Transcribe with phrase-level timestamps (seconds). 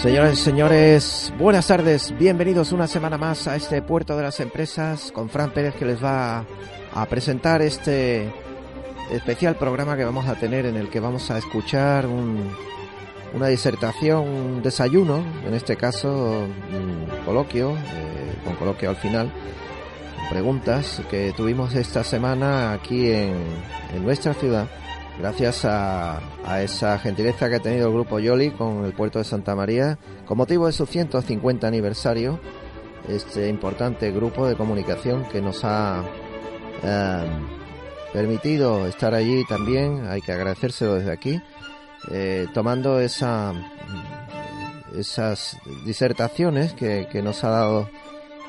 [0.00, 5.12] Señoras y señores, buenas tardes, bienvenidos una semana más a este puerto de las empresas
[5.12, 6.46] con Fran Pérez que les va
[6.94, 8.32] a presentar este
[9.12, 14.62] especial programa que vamos a tener en el que vamos a escuchar una disertación, un
[14.62, 19.30] desayuno, en este caso un coloquio, eh, con coloquio al final,
[20.30, 23.34] preguntas que tuvimos esta semana aquí en,
[24.02, 24.66] nuestra ciudad,
[25.18, 26.20] gracias a,
[26.62, 30.38] esa gentileza que ha tenido el grupo Yoli con el puerto de Santa María, con
[30.38, 32.40] motivo de su 150 aniversario,
[33.08, 36.02] este importante grupo de comunicación que nos ha
[36.82, 37.26] eh,
[38.12, 41.40] permitido estar allí también, hay que agradecérselo desde aquí,
[42.10, 43.52] eh, tomando esa,
[44.96, 47.88] esas disertaciones que, que nos ha dado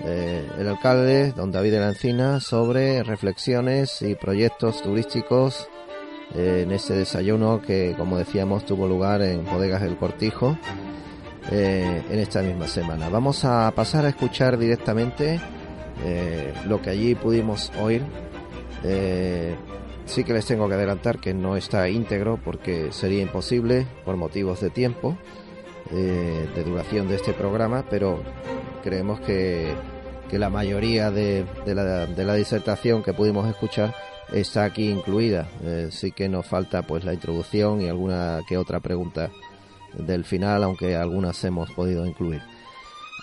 [0.04, 5.67] eh, el alcalde, don David de la Encina, sobre reflexiones y proyectos turísticos
[6.36, 10.58] eh, en este desayuno que, como decíamos, tuvo lugar en Bodegas del Cortijo
[11.52, 13.10] eh, en esta misma semana.
[13.10, 15.40] Vamos a pasar a escuchar directamente
[16.68, 18.02] lo que allí pudimos oír.
[20.06, 24.62] sí que les tengo que adelantar que no está íntegro porque sería imposible por motivos
[24.62, 25.18] de tiempo.
[25.92, 28.23] de duración de este programa, pero
[28.82, 29.76] creemos que,
[30.40, 33.94] la mayoría de, la, de, la, disertación que pudimos escuchar
[34.32, 35.48] está aquí incluida.
[35.64, 39.30] Eh, sí que nos falta pues la introducción y alguna que otra pregunta
[39.94, 42.42] del final, aunque algunas hemos podido incluir.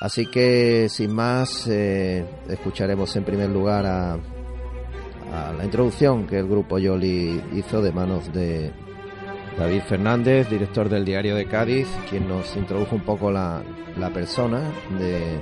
[0.00, 6.46] Así que sin más, eh, escucharemos en primer lugar a, a, la introducción que el
[6.46, 8.70] grupo Yoli hizo de manos de
[9.58, 13.62] David Fernández, director del Diario de Cádiz, quien nos introdujo un poco la,
[13.96, 14.60] la persona
[14.98, 15.40] de,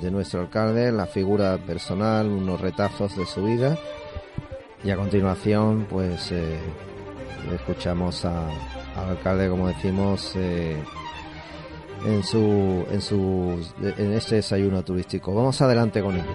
[0.00, 3.78] de nuestro alcalde, la figura personal, unos retazos de su vida.
[4.84, 6.58] Y a continuación, pues eh,
[7.54, 8.50] escuchamos al
[8.94, 10.76] alcalde, como decimos, eh,
[12.04, 15.34] en su, en su, en este desayuno turístico.
[15.34, 16.26] Vamos adelante con ellos.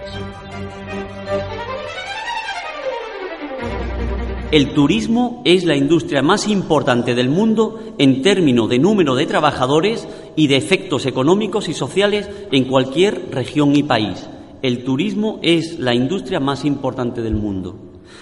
[4.52, 10.06] El turismo es la industria más importante del mundo en términos de número de trabajadores
[10.36, 14.28] y de efectos económicos y sociales en cualquier región y país.
[14.62, 17.78] El turismo es la industria más importante del mundo.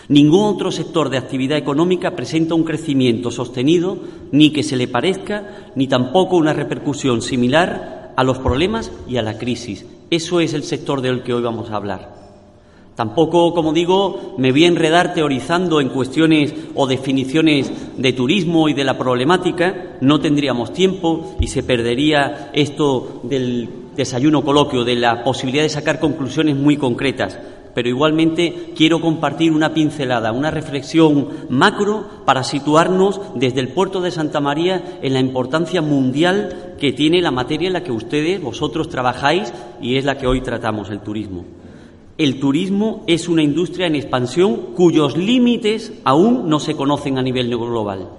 [0.08, 3.98] Ningún otro sector de actividad económica presenta un crecimiento sostenido,
[4.32, 9.24] ni que se le parezca, ni tampoco una repercusión similar a los problemas y a
[9.24, 9.84] la crisis.
[10.12, 12.19] Eso es el sector del que hoy vamos a hablar.
[13.00, 18.74] Tampoco, como digo, me voy a enredar teorizando en cuestiones o definiciones de turismo y
[18.74, 25.24] de la problemática, no tendríamos tiempo y se perdería esto del desayuno coloquio, de la
[25.24, 27.40] posibilidad de sacar conclusiones muy concretas.
[27.74, 34.12] Pero igualmente quiero compartir una pincelada, una reflexión macro para situarnos desde el puerto de
[34.12, 38.90] Santa María en la importancia mundial que tiene la materia en la que ustedes, vosotros
[38.90, 41.46] trabajáis y es la que hoy tratamos, el turismo
[42.20, 47.48] el turismo es una industria en expansión cuyos límites aún no se conocen a nivel
[47.48, 48.10] global.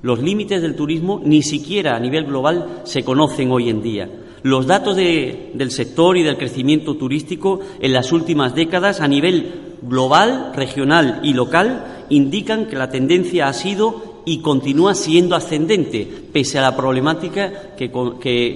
[0.00, 4.08] Los límites del turismo ni siquiera a nivel global se conocen hoy en día.
[4.42, 10.52] Los datos del sector y del crecimiento turístico en las últimas décadas a nivel global,
[10.56, 16.62] regional y local indican que la tendencia ha sido y continúa siendo ascendente, pese a
[16.62, 17.92] la problemática que,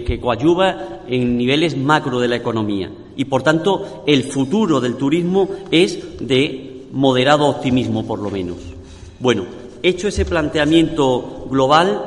[0.06, 5.48] que coadyuva en niveles macro de la economía y, por tanto, el futuro del turismo
[5.72, 8.58] es de moderado optimismo, por lo menos.
[9.18, 9.44] Bueno,
[9.82, 12.00] hecho ese planteamiento global,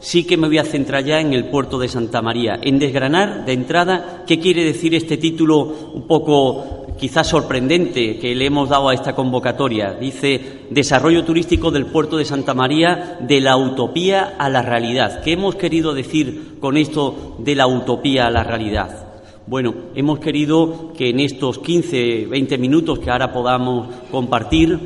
[0.00, 3.44] sí que me voy a centrar ya en el puerto de Santa María, en desgranar
[3.44, 8.88] de entrada qué quiere decir este título un poco quizás sorprendente que le hemos dado
[8.88, 9.92] a esta convocatoria.
[9.92, 15.22] Dice Desarrollo turístico del puerto de Santa María de la utopía a la realidad.
[15.22, 19.05] ¿Qué hemos querido decir con esto de la utopía a la realidad?
[19.48, 24.76] Bueno, hemos querido que en estos 15, 20 minutos que ahora podamos compartir,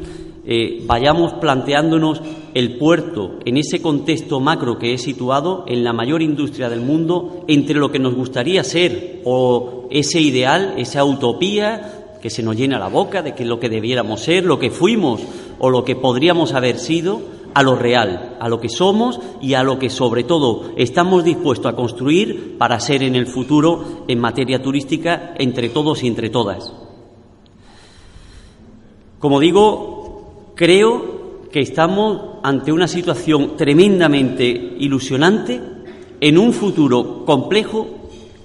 [0.45, 2.21] eh, vayamos planteándonos
[2.53, 7.43] el puerto en ese contexto macro que es situado en la mayor industria del mundo,
[7.49, 12.79] entre lo que nos gustaría ser o ese ideal, esa utopía que se nos llena
[12.79, 15.23] la boca de que lo que debiéramos ser, lo que fuimos
[15.59, 17.23] o lo que podríamos haber sido
[17.55, 21.73] a lo real, a lo que somos y a lo que sobre todo estamos dispuestos
[21.73, 26.73] a construir para ser en el futuro en materia turística entre todos y entre todas.
[29.19, 31.21] Como digo, creo
[31.53, 35.61] que estamos ante una situación tremendamente ilusionante
[36.21, 37.87] en un futuro complejo,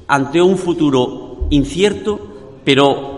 [0.08, 2.19] ante un futuro incierto,
[2.63, 3.15] pero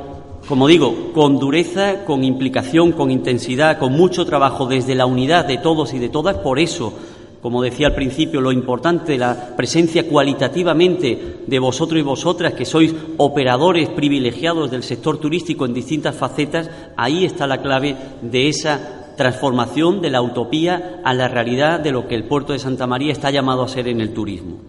[0.47, 5.57] como digo, con dureza, con implicación, con intensidad, con mucho trabajo desde la unidad de
[5.57, 6.37] todos y de todas.
[6.37, 6.93] Por eso,
[7.41, 12.63] como decía al principio, lo importante de la presencia cualitativamente de vosotros y vosotras, que
[12.63, 19.13] sois operadores privilegiados del sector turístico en distintas facetas, ahí está la clave de esa
[19.17, 23.11] transformación de la utopía a la realidad de lo que el puerto de Santa María
[23.11, 24.59] está llamado a ser en el turismo.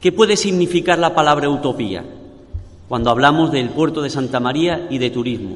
[0.00, 2.04] ¿Qué puede significar la palabra utopía?
[2.90, 5.54] Cuando hablamos del puerto de Santa María y de turismo.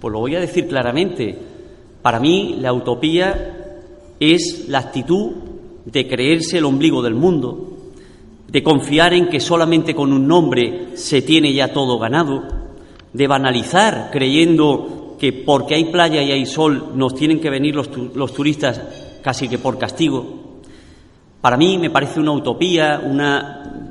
[0.00, 1.36] Pues lo voy a decir claramente.
[2.00, 3.82] Para mí la utopía
[4.20, 5.32] es la actitud
[5.84, 7.76] de creerse el ombligo del mundo,
[8.46, 12.44] de confiar en que solamente con un nombre se tiene ya todo ganado,
[13.12, 17.90] de banalizar creyendo que porque hay playa y hay sol nos tienen que venir los,
[18.14, 18.80] los turistas
[19.24, 20.60] casi que por castigo.
[21.40, 23.90] Para mí me parece una utopía, una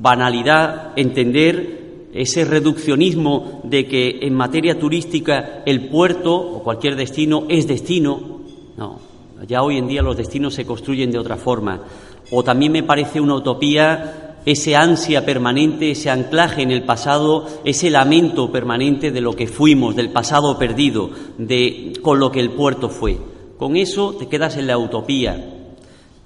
[0.00, 1.77] banalidad entender
[2.12, 8.40] ese reduccionismo de que en materia turística el puerto o cualquier destino es destino.
[8.76, 8.98] No,
[9.46, 11.82] ya hoy en día los destinos se construyen de otra forma.
[12.30, 17.90] O también me parece una utopía ese ansia permanente, ese anclaje en el pasado, ese
[17.90, 22.88] lamento permanente de lo que fuimos, del pasado perdido, de con lo que el puerto
[22.88, 23.18] fue.
[23.58, 25.57] Con eso te quedas en la utopía,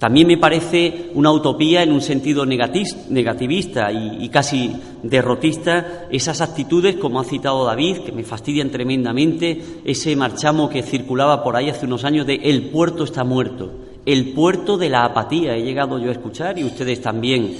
[0.02, 7.20] también me parece una utopía en un sentido negativista y, casi derrotista esas actitudes, como
[7.20, 12.02] ha citado David, que me fastidian tremendamente, ese marchamo que circulaba por ahí hace unos
[12.02, 13.70] años de el puerto está muerto,
[14.04, 17.54] el puerto de la apatía, he llegado yo a escuchar y ustedes también.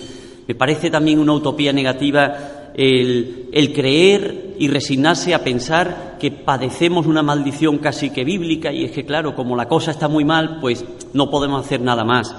[0.49, 7.21] Me parece también una utopía negativa el, creer y resignarse a pensar que padecemos una
[7.21, 10.85] maldición casi que bíblica y es que, claro, como la cosa está muy mal, pues
[11.15, 12.33] no podemos hacer nada más.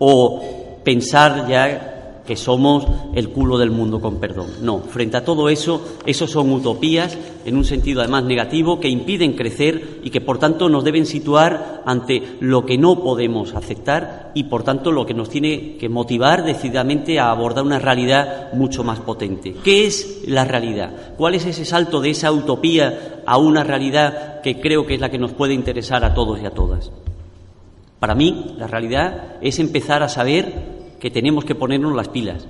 [0.00, 1.97] O pensar ya
[2.28, 4.48] que somos el culo del mundo, con perdón.
[4.60, 7.16] No, frente a todo eso, esos son utopías,
[7.46, 11.82] en un sentido además negativo, que impiden crecer y que por tanto nos deben situar
[11.86, 16.44] ante lo que no podemos aceptar y por tanto lo que nos tiene que motivar
[16.44, 19.54] decididamente a abordar una realidad mucho más potente.
[19.64, 21.14] ¿Qué es la realidad?
[21.16, 25.10] ¿Cuál es ese salto de esa utopía a una realidad que creo que es la
[25.10, 26.92] que nos puede interesar a todos y a todas?
[27.98, 32.46] Para mí, la realidad es empezar a saber que tenemos que ponernos las pilas,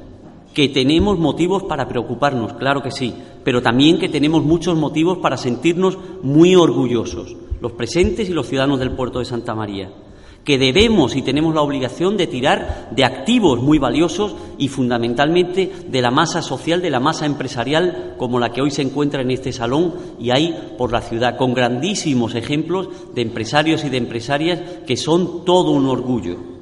[0.54, 3.14] que tenemos motivos para preocuparnos, claro que sí,
[3.44, 8.78] pero también que tenemos muchos motivos para sentirnos muy orgullosos, los presentes y los ciudadanos
[8.78, 9.92] del puerto de Santa María,
[10.44, 16.02] que debemos y tenemos la obligación de tirar de activos muy valiosos y fundamentalmente de
[16.02, 19.52] la masa social, de la masa empresarial como la que hoy se encuentra en este
[19.52, 24.96] salón y hay por la ciudad, con grandísimos ejemplos de empresarios y de empresarias que
[24.96, 26.57] son todo un orgullo.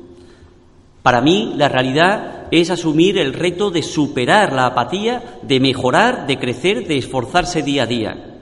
[1.06, 6.36] Para mí, la realidad es asumir el reto de superar la apatía, de mejorar, de
[6.36, 8.38] crecer, de esforzarse día a día.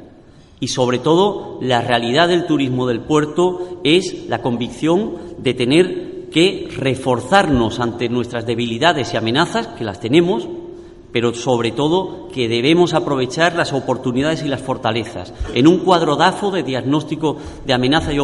[0.61, 6.71] Y sobre todo, la realidad del turismo del puerto es la convicción de tener que
[6.75, 10.49] reforzarnos ante nuestras debilidades y amenazas, que las tenemos,
[11.13, 15.35] pero sobre todo que debemos aprovechar las oportunidades y las fortalezas.
[15.53, 18.19] En un cuadro DAFO de diagnóstico de amenaza y,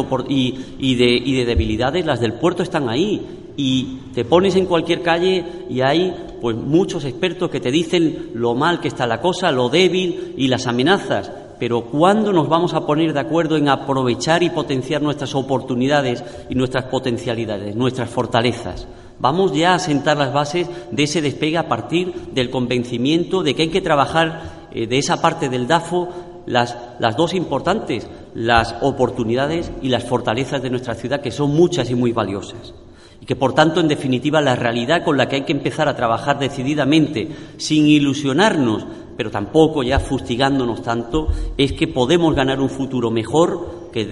[0.79, 5.81] y de debilidades, las del puerto están ahí y te pones en cualquier calle y
[5.81, 10.33] hay pues muchos expertos que te dicen lo mal que está la cosa, lo débil
[10.37, 11.31] y las amenazas.
[11.59, 16.55] Pero ¿cuándo nos vamos a poner de acuerdo en aprovechar y potenciar nuestras oportunidades y
[16.55, 18.87] nuestras potencialidades, nuestras fortalezas?
[19.19, 23.63] Vamos ya a sentar las bases de ese despegue a partir del convencimiento de que
[23.63, 26.09] hay que trabajar eh, de esa parte del DAFO
[26.47, 31.91] las, las dos importantes, las oportunidades y las fortalezas de nuestra ciudad, que son muchas
[31.91, 32.73] y muy valiosas
[33.21, 35.95] y que por tanto, en definitiva, la realidad con la que hay que empezar a
[35.95, 38.85] trabajar decididamente, sin ilusionarnos,
[39.15, 44.05] pero tampoco ya fustigándonos tanto, es que podemos ganar un futuro mejor que,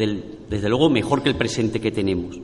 [0.48, 2.39] desde luego, mejor que el presente que tenemos.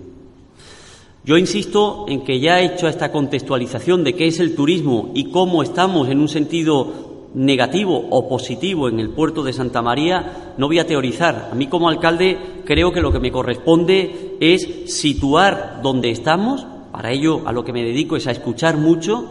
[1.24, 5.32] Yo insisto en que ya he hecho esta contextualización de qué es el turismo y
[5.32, 10.68] cómo estamos en un sentido negativo o positivo en el puerto de Santa María, no
[10.68, 11.50] voy a teorizar.
[11.52, 17.12] A mí como alcalde creo que lo que me corresponde es situar donde estamos, para
[17.12, 19.26] ello a lo que me dedico es a escuchar mucho,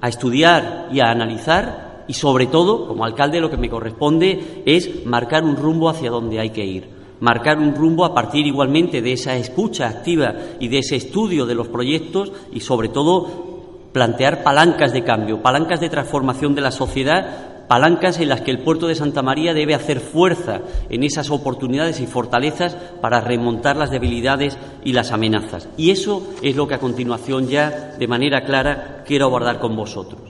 [0.00, 5.06] a estudiar y a analizar y sobre todo, como alcalde, lo que me corresponde es
[5.06, 7.00] marcar un rumbo hacia donde hay que ir.
[7.20, 11.54] marcar un rumbo a partir igualmente de esa escucha activa y de ese estudio de
[11.54, 13.50] los proyectos y sobre todo
[13.92, 18.58] plantear palancas de cambio, palancas de transformación de la sociedad palancas en las que el
[18.58, 23.92] puerto de Santa María debe hacer fuerza en esas oportunidades y fortalezas para remontar las
[23.92, 25.68] debilidades y las amenazas.
[25.76, 30.20] Y eso es lo que a continuación ya de manera clara quiero abordar con vosotros.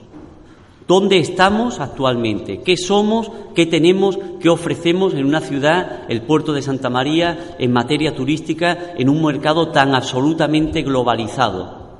[0.87, 2.61] ¿Dónde estamos actualmente?
[2.61, 3.31] ¿Qué somos?
[3.55, 4.19] ¿Qué tenemos?
[4.39, 9.25] ¿Qué ofrecemos en una ciudad, el puerto de Santa María, en materia turística, en un
[9.25, 11.97] mercado tan absolutamente globalizado?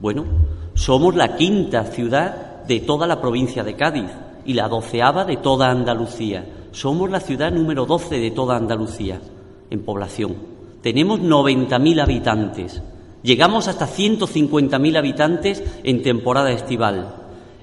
[0.00, 0.24] Bueno,
[0.74, 4.10] somos la quinta ciudad de toda la provincia de Cádiz
[4.50, 6.44] y la doceava de toda Andalucía.
[6.72, 9.20] Somos la ciudad número doce de toda Andalucía
[9.70, 10.34] en población.
[10.82, 12.82] Tenemos 90.000 habitantes.
[13.22, 17.14] Llegamos hasta 150.000 habitantes en temporada estival.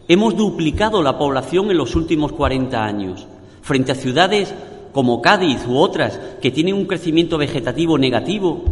[0.08, 3.27] Hemos duplicado la población en los últimos 40 años.
[3.62, 4.56] Frente a ciudades
[4.94, 8.63] como Cádiz u otras que tienen un crecimiento vegetativo negativo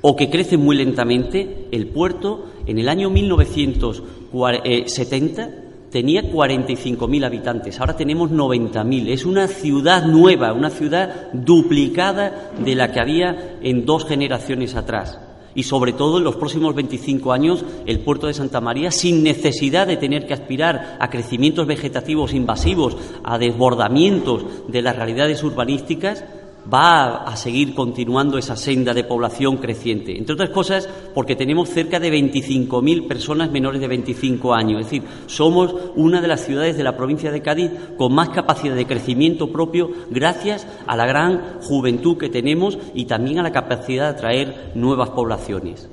[0.00, 7.96] o que crecen muy lentamente, el puerto en el año 1970 tenía 45.000 habitantes, ahora
[7.96, 9.08] tenemos 90.000.
[9.08, 15.18] Es una ciudad nueva, una ciudad duplicada de la que había en dos generaciones atrás.
[15.54, 19.86] Y sobre todo en los próximos 25 años, el puerto de Santa María, sin necesidad
[19.86, 26.24] de tener que aspirar a crecimientos vegetativos invasivos, a desbordamientos de las realidades urbanísticas,
[26.72, 30.16] va a seguir continuando esa senda de población creciente.
[30.16, 34.80] Entre otras cosas, porque tenemos cerca de 25.000 personas menores de 25 años.
[34.80, 38.74] Es decir, somos una de las ciudades de la provincia de Cádiz con más capacidad
[38.74, 44.04] de crecimiento propio gracias a la gran juventud que tenemos y también a la capacidad
[44.04, 45.88] de atraer nuevas poblaciones.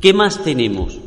[0.00, 0.98] ¿Qué más tenemos?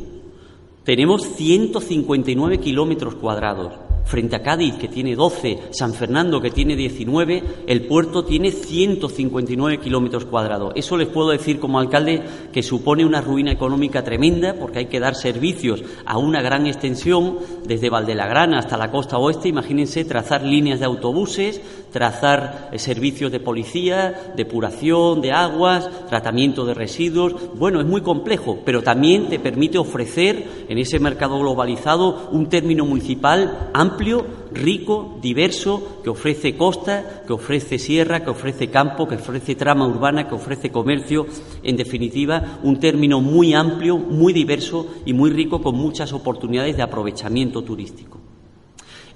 [0.84, 3.72] Tenemos 159 kilómetros cuadrados
[4.04, 9.78] frente a Cádiz, que tiene 12, San Fernando, que tiene 19, el puerto tiene 159
[9.78, 10.72] kilómetros cuadrados.
[10.76, 15.00] Eso les puedo decir como alcalde que supone una ruina económica tremenda porque hay que
[15.00, 19.48] dar servicios a una gran extensión, desde Valdelagrana hasta la costa oeste.
[19.48, 21.60] Imagínense trazar líneas de autobuses,
[21.94, 27.36] trazar servicios de policía, depuración de aguas, tratamiento de residuos.
[27.54, 32.84] Bueno, es muy complejo, pero también te permite ofrecer en ese mercado globalizado un término
[32.84, 39.54] municipal amplio, rico, diverso, que ofrece costa, que ofrece sierra, que ofrece campo, que ofrece
[39.54, 41.26] trama urbana, que ofrece comercio.
[41.62, 46.82] En definitiva, un término muy amplio, muy diverso y muy rico con muchas oportunidades de
[46.82, 48.23] aprovechamiento turístico.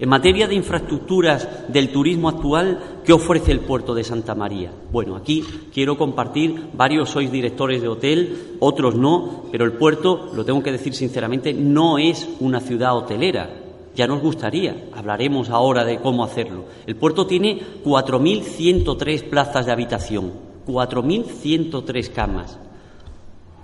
[0.00, 4.70] En materia de infraestructuras del turismo actual, ¿qué ofrece el puerto de Santa María?
[4.92, 10.44] Bueno, aquí quiero compartir, varios sois directores de hotel, otros no, pero el puerto, lo
[10.44, 13.50] tengo que decir sinceramente, no es una ciudad hotelera.
[13.96, 16.66] Ya nos gustaría, hablaremos ahora de cómo hacerlo.
[16.86, 20.32] El puerto tiene 4.103 plazas de habitación,
[20.64, 22.56] 4.103 camas.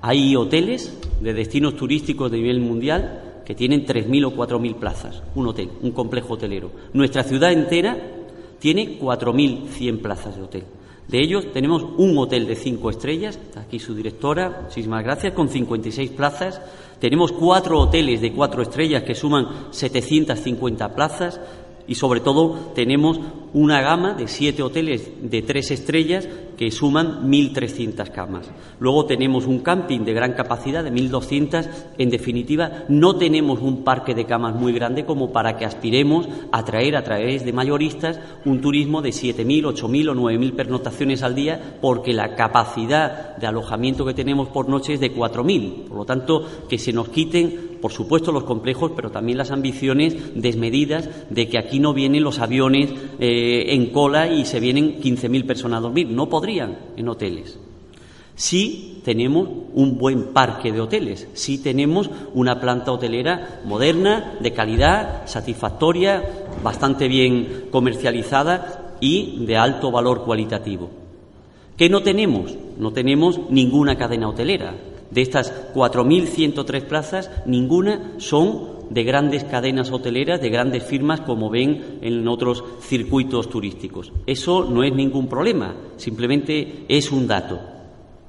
[0.03, 5.47] Hay hoteles de destinos turísticos de nivel mundial que tienen 3.000 o 4.000 plazas, un
[5.47, 6.71] hotel, un complejo hotelero.
[6.93, 7.97] Nuestra ciudad entera
[8.59, 10.65] tiene 4.100 plazas de hotel.
[11.09, 16.11] De ellos tenemos un hotel de cinco estrellas, aquí su directora, muchísimas gracias, con 56
[16.13, 16.61] plazas.
[16.99, 21.41] Tenemos cuatro hoteles de cuatro estrellas que suman 750 plazas
[21.87, 23.21] y sobre todo tenemos
[23.53, 28.51] una gama de siete hoteles de tres estrellas que suman 1.300 camas.
[28.79, 31.69] Luego tenemos un camping de gran capacidad de 1.200.
[31.99, 36.65] En definitiva, no tenemos un parque de camas muy grande como para que aspiremos a
[36.65, 41.79] traer a través de mayoristas un turismo de 7.000, 8.000 o 9.000 pernotaciones al día,
[41.81, 45.89] porque la capacidad de alojamiento que tenemos por noche es de 4.000.
[45.89, 50.17] Por lo tanto, que se nos quiten, por supuesto, los complejos, pero también las ambiciones
[50.35, 55.47] desmedidas de que aquí no vienen los aviones eh, en cola y se vienen 15.000
[55.47, 56.09] personas a dormir.
[56.09, 57.59] No podrían en hoteles.
[58.37, 65.27] Sí tenemos un buen parque de hoteles, sí tenemos una planta hotelera moderna, de calidad,
[65.27, 66.23] satisfactoria,
[66.63, 70.91] bastante bien comercializada y de alto valor cualitativo.
[71.79, 72.55] ¿Qué no tenemos?
[72.79, 74.75] No tenemos ninguna cadena hotelera.
[75.11, 81.99] De estas 4.103 plazas, ninguna son de grandes cadenas hoteleras, de grandes firmas, como ven
[82.03, 84.13] en otros circuitos turísticos.
[84.27, 87.61] Eso no es ningún problema, simplemente es un dato.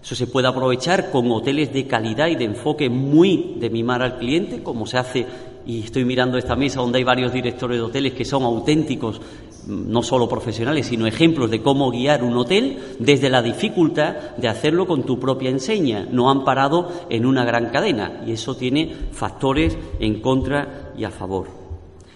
[0.01, 4.19] Eso se puede aprovechar con hoteles de calidad y de enfoque muy de mimar al
[4.19, 5.25] cliente, como se hace,
[5.65, 9.19] y estoy mirando esta mesa donde hay varios directores de hoteles que son auténticos,
[9.67, 14.87] no solo profesionales, sino ejemplos de cómo guiar un hotel desde la dificultad de hacerlo
[14.87, 16.07] con tu propia enseña.
[16.11, 21.11] No han parado en una gran cadena y eso tiene factores en contra y a
[21.11, 21.47] favor.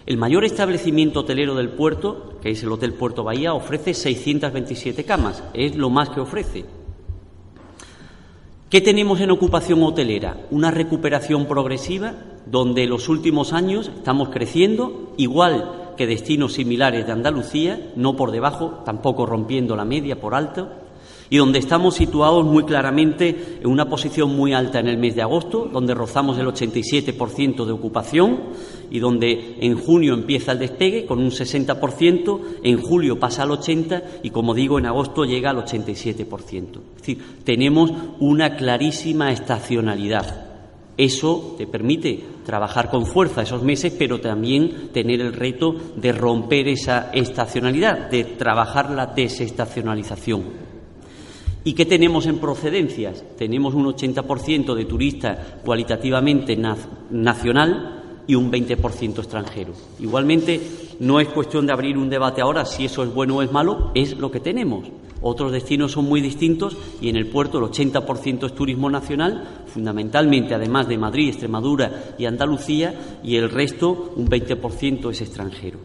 [0.06, 5.44] El mayor establecimiento hotelero del puerto, que es el Hotel Puerto Bahía, ofrece 627 camas,
[5.54, 6.66] es lo más que ofrece.
[8.70, 10.38] ¿Qué tenemos en ocupación hotelera?
[10.52, 12.14] Una recuperación progresiva
[12.46, 18.32] donde en los últimos años estamos creciendo, igual que destinos similares de Andalucía, no por
[18.32, 20.70] debajo, tampoco rompiendo la media por alto,
[21.30, 25.24] y donde estamos situados muy claramente en una posición muy alta en el mes de
[25.24, 28.40] agosto, donde rozamos el 87% de ocupación
[28.90, 34.02] y donde en junio empieza el despegue con un 60%, en julio pasa al 80%
[34.24, 36.80] y como digo en agosto llega al 87%.
[36.96, 37.92] Es decir, tenemos
[38.22, 40.49] una clarísima estacionalidad.
[41.00, 46.68] Eso te permite trabajar con fuerza esos meses, pero también tener el reto de romper
[46.68, 50.44] esa estacionalidad, de trabajar la desestacionalización.
[51.64, 53.24] ¿Y qué tenemos en procedencias?
[53.38, 56.58] Tenemos un 80% de turista cualitativamente
[57.12, 59.72] nacional y un 20% extranjero.
[60.02, 60.60] Igualmente,
[61.00, 63.92] no es cuestión de abrir un debate ahora si eso es bueno o es malo,
[63.96, 64.86] es lo que tenemos.
[65.22, 70.54] Otros destinos son muy distintos y en el puerto el 80% es turismo nacional, fundamentalmente
[70.54, 75.80] además de Madrid, Extremadura y Andalucía, y el resto, un 20% es extranjero.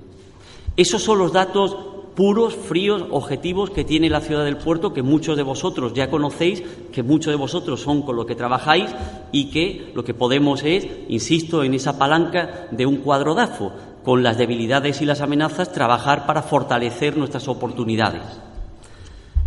[0.76, 1.76] Esos son los datos
[2.14, 6.62] puros, fríos, objetivos que tiene la ciudad del puerto, que muchos de vosotros ya conocéis,
[6.92, 8.94] que muchos de vosotros son con lo que trabajáis
[9.32, 13.72] y que lo que podemos es, insisto, en esa palanca de un cuadro DAFO,
[14.04, 18.22] con las debilidades y las amenazas, trabajar para fortalecer nuestras oportunidades.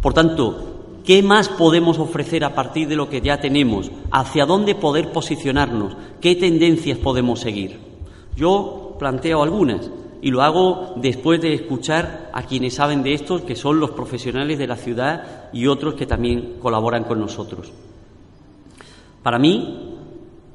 [0.01, 3.91] Por tanto, ¿qué más podemos ofrecer a partir de lo que ya tenemos?
[4.11, 5.95] ¿Hacia dónde poder posicionarnos?
[6.21, 7.79] ¿Qué tendencias podemos seguir?
[8.35, 9.89] Yo planteo algunas
[10.21, 14.57] y lo hago después de escuchar a quienes saben de esto, que son los profesionales
[14.57, 17.71] de la ciudad y otros que también colaboran con nosotros.
[19.23, 19.95] Para mí,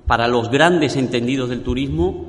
[0.06, 2.28] para los grandes entendidos del turismo,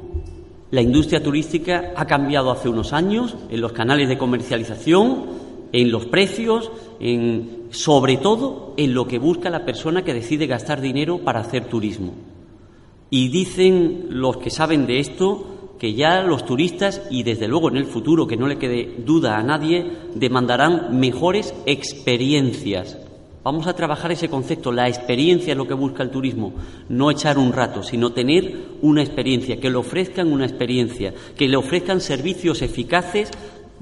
[0.72, 5.43] la industria turística ha cambiado hace unos años en los canales de comercialización,
[5.74, 10.80] en los precios, en sobre todo en lo que busca la persona que decide gastar
[10.80, 12.14] dinero para hacer turismo.
[13.10, 17.78] Y dicen los que saben de esto que ya los turistas y desde luego en
[17.78, 22.98] el futuro, que no le quede duda a nadie, demandarán mejores experiencias.
[23.44, 26.54] Vamos a trabajar ese concepto, la experiencia es lo que busca el turismo,
[26.88, 31.58] no echar un rato, sino tener una experiencia, que le ofrezcan una experiencia, que le
[31.58, 33.30] ofrezcan servicios eficaces,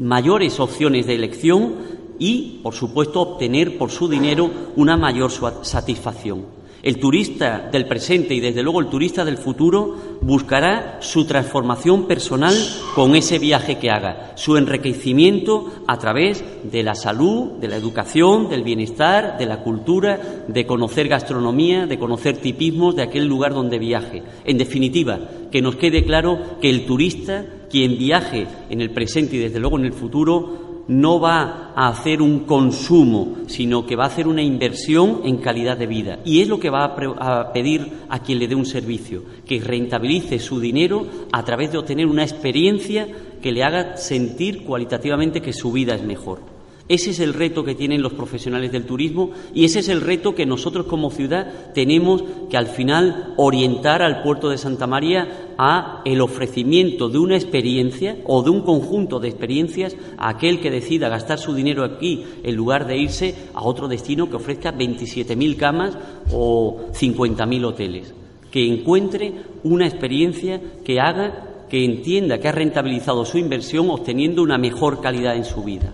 [0.01, 1.75] mayores opciones de elección
[2.19, 6.61] y, por supuesto, obtener por su dinero una mayor satisfacción.
[6.83, 12.55] El turista del presente y desde luego el turista del futuro buscará su transformación personal
[12.95, 18.49] con ese viaje que haga, su enriquecimiento a través de la salud, de la educación,
[18.49, 23.77] del bienestar, de la cultura, de conocer gastronomía, de conocer tipismos de aquel lugar donde
[23.77, 24.23] viaje.
[24.43, 25.19] En definitiva,
[25.51, 29.79] que nos quede claro que el turista, quien viaje en el presente y desde luego
[29.79, 34.41] en el futuro, no va a hacer un consumo, sino que va a hacer una
[34.41, 36.19] inversión en calidad de vida.
[36.25, 40.39] Y es lo que va a, pedir a quien le dé un servicio, que rentabilice
[40.39, 43.07] su dinero a través de obtener una experiencia
[43.41, 46.50] que le haga sentir cualitativamente que su vida es mejor.
[46.91, 50.35] Ese es el reto que tienen los profesionales del turismo y ese es el reto
[50.35, 56.01] que nosotros como ciudad tenemos que al final orientar al puerto de Santa María a
[56.03, 61.07] el ofrecimiento de una experiencia o de un conjunto de experiencias a aquel que decida
[61.07, 65.97] gastar su dinero aquí en lugar de irse a otro destino que ofrezca 27.000 camas
[66.33, 68.13] o 50.000 hoteles.
[68.51, 69.31] Que encuentre
[69.63, 75.37] una experiencia que haga que entienda que ha rentabilizado su inversión obteniendo una mejor calidad
[75.37, 75.93] en su vida.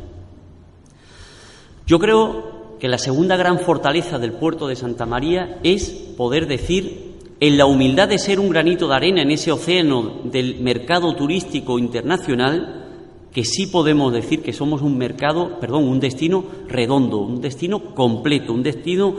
[1.88, 7.15] Yo creo que la segunda gran fortaleza del puerto de Santa María es poder decir,
[7.39, 11.80] en la humildad de ser un granito de arena en ese océano del mercado turístico
[11.80, 12.84] internacional,
[13.32, 18.52] que sí podemos decir que somos un mercado, perdón, un destino redondo, un destino completo,
[18.52, 19.15] un destino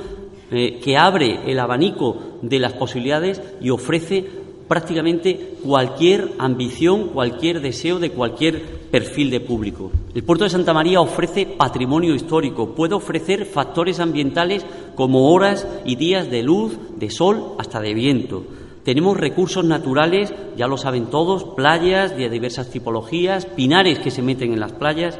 [0.51, 4.27] eh, que abre el abanico de las posibilidades y ofrece
[4.69, 9.91] prácticamente cualquier ambición, cualquier deseo de cualquier perfil de público.
[10.15, 15.97] El puerto de Santa María ofrece patrimonio histórico, puede ofrecer factores ambientales como horas y
[15.97, 18.45] días de luz, de sol, hasta de viento.
[18.85, 24.53] Tenemos recursos naturales, ya lo saben todos, playas de diversas tipologías, pinares que se meten
[24.53, 25.19] en las playas,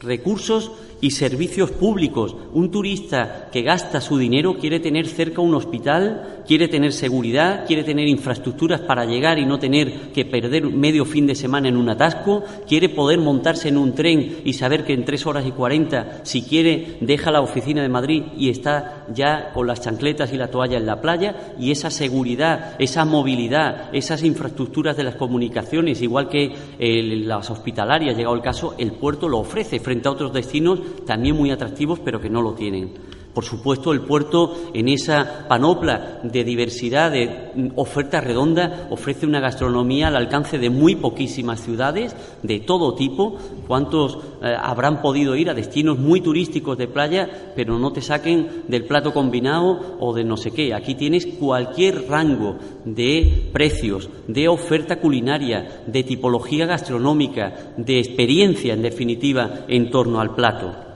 [0.00, 2.36] recursos y servicios públicos.
[2.52, 7.84] Un turista que gasta su dinero quiere tener cerca un hospital, quiere tener seguridad, quiere
[7.84, 11.88] tener infraestructuras para llegar y no tener que perder medio fin de semana en un
[11.88, 16.20] atasco, quiere poder montarse en un tren y saber que en tres horas y cuarenta,
[16.24, 20.48] si quiere, deja la oficina de Madrid y está ya con las chancletas y la
[20.48, 26.28] toalla en la playa y esa seguridad, esa movilidad, esas infraestructuras de las comunicaciones, igual
[26.28, 31.36] que las hospitalarias, llegado el caso, el puerto lo ofrece frente a otros destinos también
[31.36, 33.09] muy atractivos, pero que no lo tienen.
[33.34, 40.08] Por supuesto, el puerto, en esa panopla de diversidad, de oferta redonda, ofrece una gastronomía
[40.08, 43.36] al alcance de muy poquísimas ciudades, de todo tipo.
[43.68, 48.64] ¿Cuántos eh, habrán podido ir a destinos muy turísticos de playa, pero no te saquen
[48.66, 50.74] del plato combinado o de no sé qué?
[50.74, 58.82] Aquí tienes cualquier rango de precios, de oferta culinaria, de tipología gastronómica, de experiencia, en
[58.82, 60.89] definitiva, en torno al plato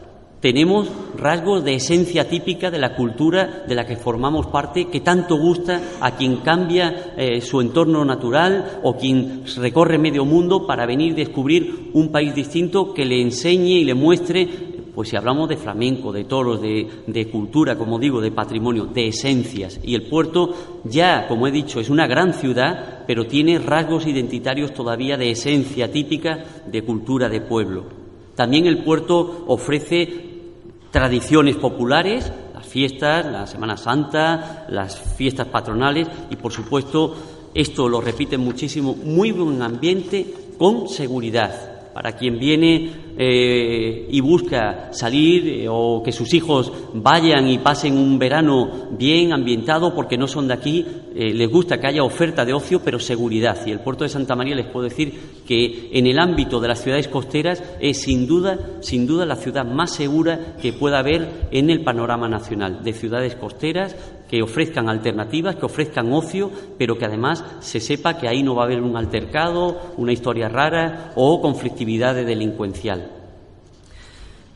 [0.44, 5.38] tenemos rasgos de esencia típica de la cultura de la que formamos parte que tanto
[5.38, 11.14] gusta a quien cambia eh, su entorno natural o quien recorre medio mundo para venir
[11.14, 14.46] a descubrir un país distinto que le enseñe y le muestre,
[14.94, 19.08] pues si hablamos de flamenco, de toros, de, de cultura, como digo, de patrimonio, de
[19.08, 19.80] esencias.
[19.82, 20.52] Y el puerto
[20.84, 25.90] ya, como he dicho, es una gran ciudad, pero tiene rasgos identitarios todavía de esencia
[25.90, 28.04] típica de cultura de pueblo.
[28.34, 30.33] También el puerto ofrece
[30.94, 37.16] tradiciones populares, las fiestas, la Semana Santa, las fiestas patronales y, por supuesto,
[37.52, 41.73] esto lo repiten muchísimo, muy buen ambiente con seguridad.
[41.94, 47.96] Para quien viene eh, y busca salir eh, o que sus hijos vayan y pasen
[47.96, 52.44] un verano bien ambientado porque no son de aquí, eh, les gusta que haya oferta
[52.44, 53.56] de ocio, pero seguridad.
[53.64, 55.14] Y el puerto de Santa María les puedo decir
[55.46, 59.64] que en el ámbito de las ciudades costeras es sin duda, sin duda la ciudad
[59.64, 63.94] más segura que pueda haber en el panorama nacional de ciudades costeras
[64.34, 68.62] que ofrezcan alternativas, que ofrezcan ocio, pero que además se sepa que ahí no va
[68.62, 73.12] a haber un altercado, una historia rara o conflictividad delincuencial.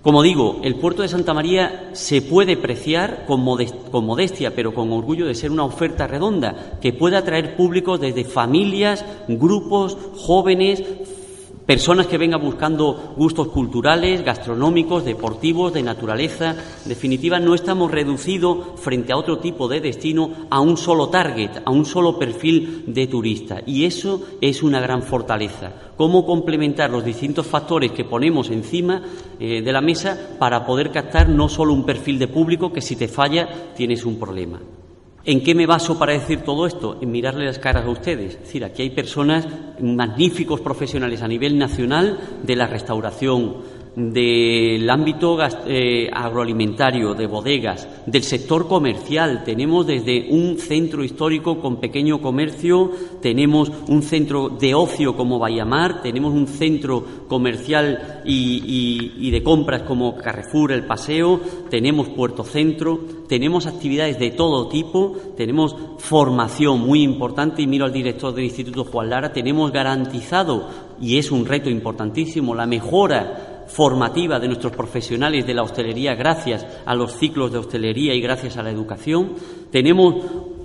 [0.03, 5.27] Como digo, el puerto de Santa María se puede preciar con, modestia, pero con orgullo
[5.27, 10.83] de ser una oferta redonda que puede atraer públicos desde familias, grupos, jóvenes,
[11.69, 16.57] personas que vengan buscando gustos culturales, gastronómicos, deportivos, de naturaleza.
[16.85, 21.61] En definitiva, no estamos reducidos frente a otro tipo de destino a un solo target,
[21.67, 23.61] a un solo perfil de turista.
[23.67, 25.75] Y eso es una gran fortaleza.
[25.95, 29.03] Cómo complementar los distintos factores que ponemos encima
[29.39, 32.97] eh, de la mesa para poder captar no solo un perfil de público que si
[32.97, 34.59] te falla tienes un problema.
[35.29, 36.97] ¿En qué me baso para decir todo esto?
[37.03, 38.37] En mirarle las caras a ustedes.
[38.37, 39.47] Es decir, aquí hay personas,
[39.79, 43.57] magníficos profesionales a nivel nacional de la restauración,
[43.99, 49.43] del ámbito eh, agroalimentario, de bodegas, del sector comercial.
[49.45, 56.01] Tenemos desde un centro histórico con pequeño comercio, tenemos un centro de ocio como Bayamar,
[56.01, 63.67] tenemos un centro comercial y, de compras como Carrefour, El Paseo, tenemos Puerto Centro, tenemos
[63.67, 69.11] actividades de todo tipo, tenemos formación muy importante y miro al director del Instituto Juan
[69.11, 70.69] Lara, tenemos garantizado,
[71.01, 76.67] y es un reto importantísimo, la mejora formativa de nuestros profesionales de la hostelería gracias
[76.85, 79.35] a los ciclos de hostelería y gracias a la educación.
[79.71, 80.15] Tenemos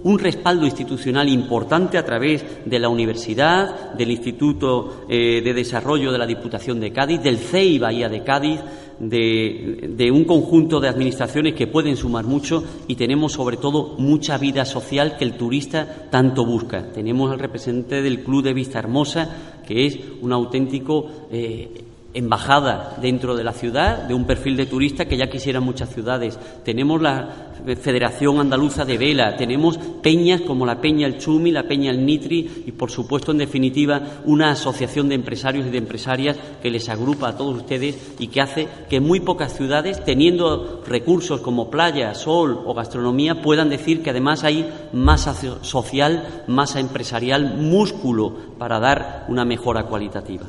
[0.03, 6.17] un respaldo institucional importante a través de la universidad, del Instituto eh, de Desarrollo de
[6.17, 8.59] la Diputación de Cádiz, del CEI Bahía de Cádiz,
[8.99, 14.65] de, un conjunto de administraciones que pueden sumar mucho y tenemos sobre todo mucha vida
[14.65, 16.91] social que el turista tanto busca.
[16.91, 21.69] Tenemos al representante del Club de Vista Hermosa, que es un auténtico eh,
[22.13, 26.39] embajada dentro de la ciudad, de un perfil de turista que ya quisieran muchas ciudades.
[26.63, 31.91] Tenemos la Federación Andaluza de Vela, tenemos peñas como la Peña El Chumi, la Peña
[31.91, 36.69] El Nitri y, por supuesto, en definitiva, una asociación de empresarios y de empresarias que
[36.69, 41.69] les agrupa a todos ustedes y que hace que muy pocas ciudades, teniendo recursos como
[41.69, 48.79] playa, sol o gastronomía, puedan decir que además hay masa social, masa empresarial, músculo para
[48.79, 50.45] dar una mejora cualitativa.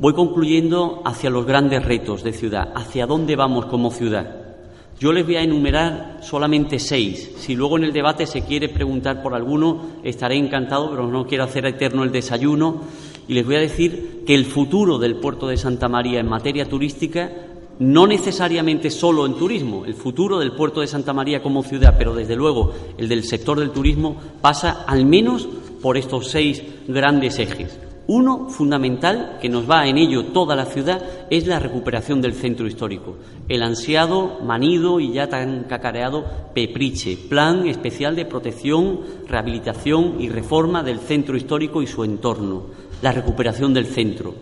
[0.00, 4.34] Voy concluyendo hacia los grandes retos de ciudad, hacia dónde vamos como ciudad.
[4.98, 7.32] Yo les voy a enumerar solamente seis.
[7.36, 11.44] Si luego en el debate se quiere preguntar por alguno, estaré encantado, pero no quiero
[11.44, 12.80] hacer eterno el desayuno.
[13.28, 16.66] Y les voy a decir que el futuro del puerto de Santa María en materia
[16.66, 17.30] turística,
[17.78, 22.14] no necesariamente solo en turismo, el futuro del puerto de Santa María como ciudad, pero
[22.14, 25.46] desde luego el del sector del turismo, pasa al menos
[25.82, 27.89] por estos seis grandes ejes.
[28.06, 32.66] Uno fundamental, que nos va en ello toda la ciudad, es la recuperación del centro
[32.66, 33.16] histórico.
[33.48, 40.82] El ansiado, manido y ya tan cacareado Pepriche, Plan Especial de Protección, Rehabilitación y Reforma
[40.82, 42.66] del Centro Histórico y su entorno.
[43.02, 44.34] La recuperación del centro.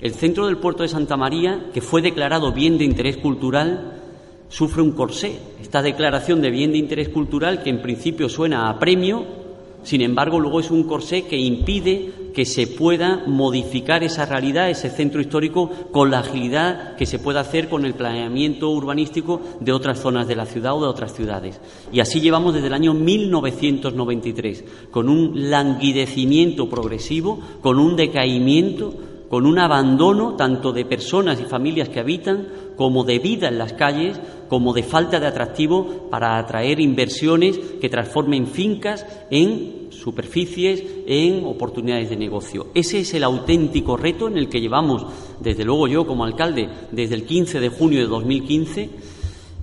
[0.00, 4.00] El centro del puerto de Santa María, que fue declarado bien de interés cultural,
[4.48, 5.40] sufre un corsé.
[5.60, 9.47] Esta declaración de bien de interés cultural, que en principio suena a premio,
[9.82, 14.90] sin embargo, luego es un corsé que impide que se pueda modificar esa realidad, ese
[14.90, 20.00] centro histórico, con la agilidad que se pueda hacer con el planeamiento urbanístico de otras
[20.00, 21.60] zonas de la ciudad o de otras ciudades.
[21.92, 28.94] Y así llevamos desde el año 1993, con un languidecimiento progresivo, con un decaimiento,
[29.28, 33.72] con un abandono tanto de personas y familias que habitan, como de vida en las
[33.72, 41.44] calles, como de falta de atractivo para atraer inversiones que transformen fincas en superficies, en
[41.44, 42.68] oportunidades de negocio.
[42.74, 45.04] Ese es el auténtico reto en el que llevamos,
[45.40, 48.90] desde luego yo como alcalde, desde el 15 de junio de 2015.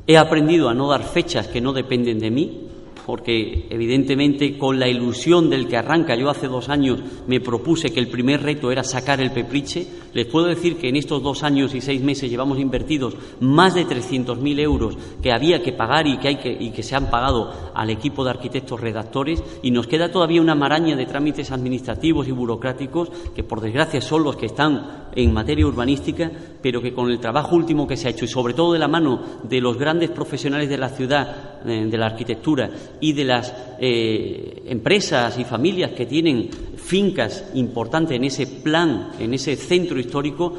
[0.07, 2.64] He aprendido a no dar fechas que no dependen de mí,
[3.05, 7.99] porque evidentemente con la ilusión del que arranca, yo hace dos años me propuse que
[7.99, 11.75] el primer reto era sacar el pepriche, les puedo decir que en estos dos años
[11.75, 16.29] y seis meses llevamos invertidos más de 300.000 euros que había que pagar y que,
[16.29, 20.41] hay y que se han pagado al equipo de arquitectos redactores y nos queda todavía
[20.41, 25.33] una maraña de trámites administrativos y burocráticos que por desgracia son los que están en
[25.33, 28.73] materia urbanística, pero que con el trabajo último que se ha hecho y sobre todo
[28.73, 33.13] de la mano de los grandes profesionales de la ciudad, eh, de la arquitectura y
[33.13, 39.55] de las eh, empresas y familias que tienen fincas importantes en ese plan, en ese
[39.55, 40.53] centro histórico,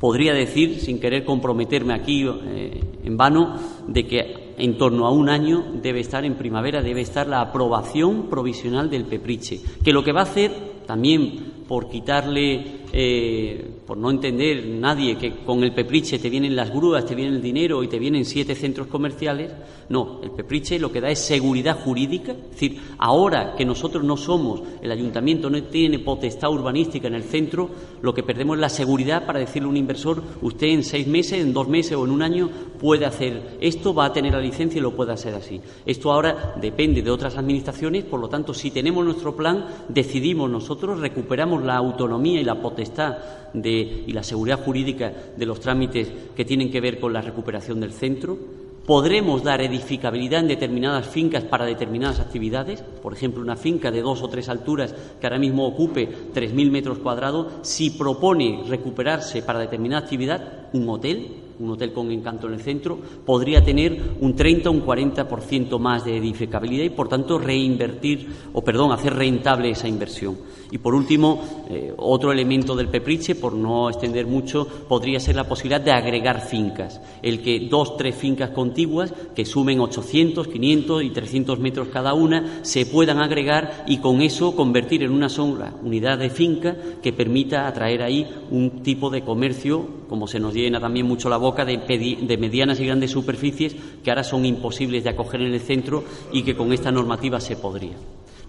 [0.00, 5.28] podría decir, sin querer comprometerme aquí eh, en vano, de que en torno a un
[5.28, 10.12] año debe estar en primavera, debe estar la aprobación provisional del Pepriche, que lo que
[10.12, 10.52] va a hacer
[10.86, 16.70] también por quitarle, eh, por no entender nadie que con el pepriche te vienen las
[16.70, 19.52] grúas, te viene el dinero y te vienen siete centros comerciales.
[19.88, 22.32] No, el pepriche lo que da es seguridad jurídica.
[22.32, 27.22] Es decir, ahora que nosotros no somos, el ayuntamiento no tiene potestad urbanística en el
[27.22, 27.70] centro,
[28.02, 31.40] lo que perdemos es la seguridad para decirle a un inversor, usted en seis meses,
[31.40, 34.78] en dos meses o en un año puede hacer esto, va a tener la licencia
[34.78, 35.60] y lo puede hacer así.
[35.84, 40.98] Esto ahora depende de otras administraciones, por lo tanto, si tenemos nuestro plan, decidimos nosotros,
[40.98, 43.16] recuperamos la autonomía y la potestad
[43.52, 47.80] de, y la seguridad jurídica de los trámites que tienen que ver con la recuperación
[47.80, 48.38] del centro.
[48.86, 54.22] Podremos dar edificabilidad en determinadas fincas para determinadas actividades, por ejemplo, una finca de dos
[54.22, 60.02] o tres alturas que ahora mismo ocupe 3.000 metros cuadrados, si propone recuperarse para determinada
[60.02, 64.72] actividad, un hotel, un hotel con encanto en el centro, podría tener un 30 o
[64.72, 70.36] un 40% más de edificabilidad y, por tanto, reinvertir o, perdón, hacer rentable esa inversión.
[70.70, 75.48] Y, por último, eh, otro elemento del Pepriche, por no extender mucho, podría ser la
[75.48, 77.00] posibilidad de agregar fincas.
[77.22, 82.64] El que dos, tres fincas contiguas, que sumen 800, 500 y 300 metros cada una,
[82.64, 87.66] se puedan agregar y con eso convertir en una sola unidad de finca que permita
[87.66, 92.80] atraer ahí un tipo de comercio, como se nos llena también mucho la de, medianas
[92.80, 96.72] y grandes superficies que ahora son imposibles de acoger en el centro y que con
[96.72, 97.96] esta normativa se podría.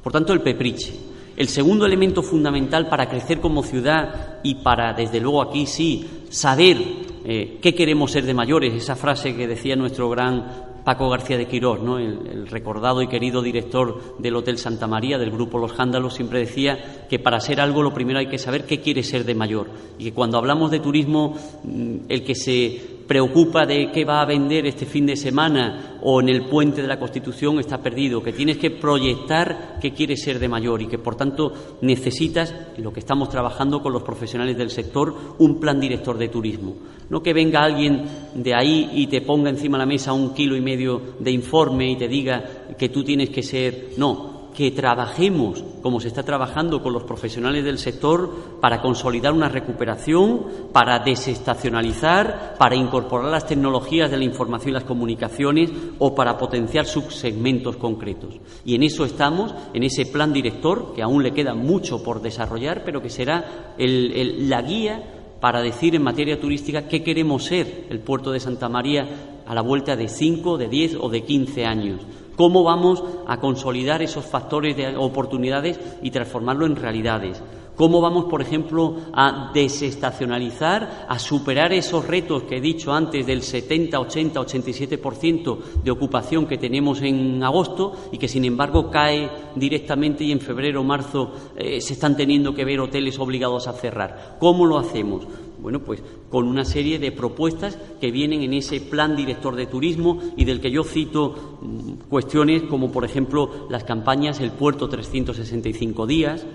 [0.01, 0.93] Por tanto, el pepriche.
[1.35, 6.77] El segundo elemento fundamental para crecer como ciudad y para, desde luego aquí sí, saber
[7.23, 11.47] eh, qué queremos ser de mayores, esa frase que decía nuestro gran Paco García de
[11.47, 11.99] Quirós, ¿no?
[11.99, 17.05] el, recordado y querido director del Hotel Santa María, del grupo Los Jándalos, siempre decía
[17.09, 19.67] que para ser algo lo primero hay que saber qué quiere ser de mayor.
[19.99, 24.25] Y que cuando hablamos de turismo, mm, el que se preocupa de qué va a
[24.25, 28.33] vender este fin de semana o en el puente de la Constitución está perdido, que
[28.33, 32.99] tienes que proyectar qué quieres ser de mayor y que por tanto necesitas, lo que
[32.99, 36.75] estamos trabajando con los profesionales del sector, un plan director de turismo.
[37.09, 38.03] No que venga alguien
[38.35, 41.91] de ahí y te ponga encima de la mesa un kilo y medio de informe
[41.91, 42.43] y te diga
[42.77, 43.93] que tú tienes que ser.
[43.97, 49.49] No, que trabajemos, como se está trabajando con los profesionales del sector, para consolidar una
[49.49, 56.39] recuperación, para desestacionalizar, para incorporar las tecnologías de la información y las comunicaciones o para
[56.39, 58.39] potenciar subsegmentos concretos.
[58.65, 62.81] Y en eso estamos, en ese plan director, que aún le queda mucho por desarrollar,
[62.83, 68.31] pero que será la guía para decir en materia turística qué queremos ser el puerto
[68.31, 72.01] de Santa María a la vuelta de cinco, de diez o de quince años
[72.37, 77.43] cómo vamos a consolidar esos factores de oportunidades y transformarlo en realidades,
[77.77, 83.43] ¿Cómo vamos, por ejemplo, a desestacionalizar, a superar esos retos que he dicho antes del
[83.43, 90.23] 70, 80, 87% de ocupación que tenemos en agosto y que, sin embargo, cae directamente
[90.23, 94.37] y en febrero o marzo eh, se están teniendo que ver hoteles obligados a cerrar?
[94.39, 95.27] ¿Cómo lo hacemos?
[95.59, 100.21] Bueno, pues con una serie de propuestas que vienen en ese plan director de turismo
[100.35, 106.05] y del que yo cito mm, cuestiones como, por ejemplo, las campañas El Puerto 365
[106.05, 106.45] días,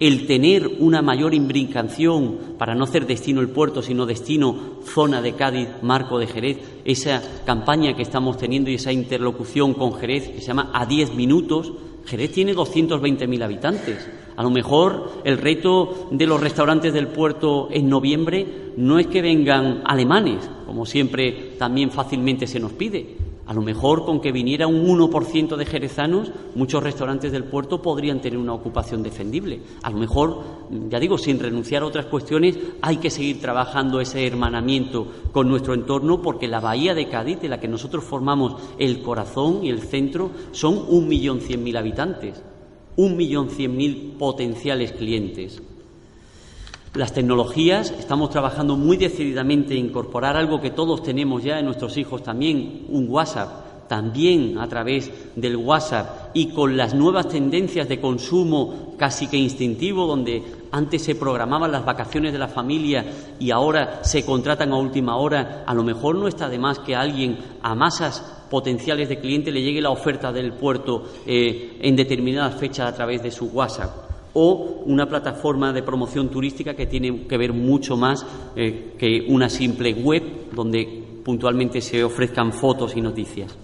[0.00, 5.34] el tener una mayor imbricación para no hacer destino el puerto, sino destino zona de
[5.34, 10.40] Cádiz, marco de Jerez, esa campaña que estamos teniendo y esa interlocución con Jerez que
[10.40, 11.72] se llama A 10 minutos.
[12.06, 14.08] Jerez tiene 220.000 habitantes.
[14.36, 19.22] A lo mejor el reto de los restaurantes del puerto en noviembre no es que
[19.22, 23.16] vengan alemanes, como siempre también fácilmente se nos pide,
[23.46, 28.22] a lo mejor con que viniera un 1% de jerezanos, muchos restaurantes del puerto podrían
[28.22, 29.60] tener una ocupación defendible.
[29.82, 30.42] A lo mejor,
[30.88, 35.74] ya digo, sin renunciar a otras cuestiones, hay que seguir trabajando ese hermanamiento con nuestro
[35.74, 39.80] entorno porque la bahía de Cádiz, de la que nosotros formamos el corazón y el
[39.80, 42.42] centro, son un millón cien mil habitantes,
[42.96, 45.62] un millón cien mil potenciales clientes.
[46.94, 51.96] Las tecnologías, estamos trabajando muy decididamente en incorporar algo que todos tenemos ya en nuestros
[51.96, 58.00] hijos también, un WhatsApp, también a través del WhatsApp y con las nuevas tendencias de
[58.00, 63.04] consumo casi que instintivo, donde antes se programaban las vacaciones de la familia
[63.38, 66.96] y ahora se contratan a última hora, a lo mejor no está de más que
[66.96, 72.56] alguien a masas potenciales de clientes le llegue la oferta del puerto eh, en determinadas
[72.56, 73.94] fechas a través de su WhatsApp
[74.32, 78.26] o una plataforma de promoción turística que tiene que ver mucho más
[78.56, 83.56] eh, que una simple web donde puntualmente se ofrezcan fotos y noticias.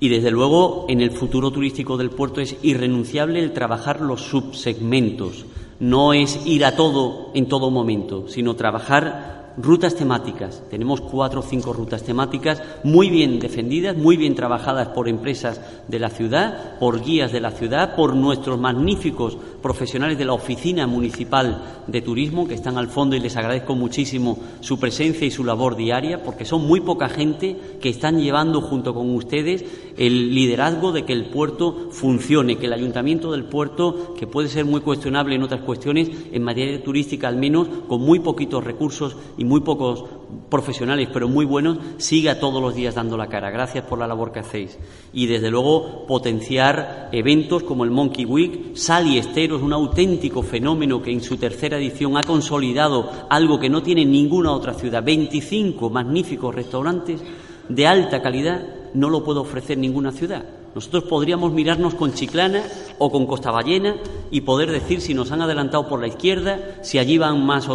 [0.00, 5.44] Y desde luego en el futuro turístico del puerto es irrenunciable el trabajar los subsegmentos.
[5.78, 10.62] No es ir a todo en todo momento, sino trabajar rutas temáticas.
[10.70, 15.98] Tenemos cuatro o cinco rutas temáticas muy bien defendidas, muy bien trabajadas por empresas de
[15.98, 21.82] la ciudad, por guías de la ciudad, por nuestros magníficos profesionales de la Oficina Municipal
[21.86, 25.76] de Turismo, que están al fondo y les agradezco muchísimo su presencia y su labor
[25.76, 29.64] diaria, porque son muy poca gente que están llevando junto con ustedes
[29.96, 34.64] el liderazgo de que el puerto funcione, que el ayuntamiento del puerto, que puede ser
[34.64, 39.44] muy cuestionable en otras cuestiones, en materia turística al menos, con muy poquitos recursos y
[39.44, 40.04] muy pocos
[40.48, 43.50] profesionales, pero muy buenos, siga todos los días dando la cara.
[43.50, 44.78] Gracias por la labor que hacéis.
[45.12, 48.76] Y desde luego potenciar eventos como el Monkey Week.
[48.76, 53.70] Sally Estero es un auténtico fenómeno que en su tercera edición ha consolidado algo que
[53.70, 55.02] no tiene ninguna otra ciudad.
[55.02, 57.22] 25 magníficos restaurantes
[57.68, 58.62] de alta calidad
[58.94, 60.59] no lo puede ofrecer ninguna ciudad.
[60.74, 62.62] Nosotros podríamos mirarnos con Chiclana
[62.98, 63.96] o con Costa Ballena
[64.30, 67.68] y poder decir si nos han adelantado por la izquierda, si allí van más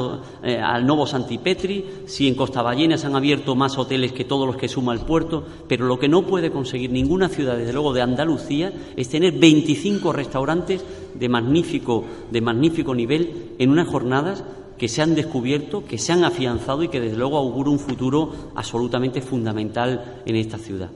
[0.43, 4.47] eh, al Novo Santipetri, si en Costa Ballena se han abierto más hoteles que todos
[4.47, 7.91] los que suma el puerto, pero lo que no puede conseguir ninguna ciudad, desde luego
[7.91, 14.43] de Andalucía, es tener 25 restaurantes de magnífico, de magnífico nivel en unas jornadas
[14.77, 18.31] que se han descubierto, que se han afianzado y que desde luego augura un futuro
[18.55, 20.89] absolutamente fundamental en esta ciudad.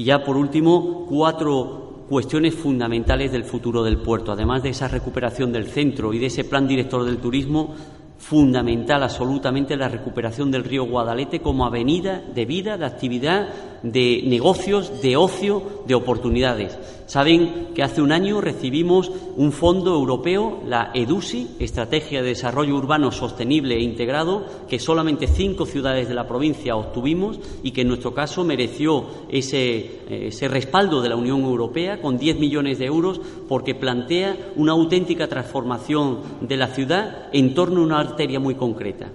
[0.00, 5.52] Y ya por último, cuatro cuestiones fundamentales del futuro del puerto, además de esa recuperación
[5.52, 7.74] del centro y de ese plan director del turismo,
[8.16, 13.48] fundamental absolutamente la recuperación del río Guadalete como avenida de vida, de actividad,
[13.82, 16.78] de negocios, de ocio, de oportunidades.
[17.06, 23.10] Saben que hace un año recibimos un fondo europeo, la EDUSI, Estrategia de Desarrollo Urbano
[23.10, 28.14] Sostenible e Integrado, que solamente cinco ciudades de la provincia obtuvimos y que en nuestro
[28.14, 33.74] caso mereció ese, ese respaldo de la Unión Europea con 10 millones de euros porque
[33.74, 39.10] plantea una auténtica transformación de la ciudad en torno a una arteria muy concreta.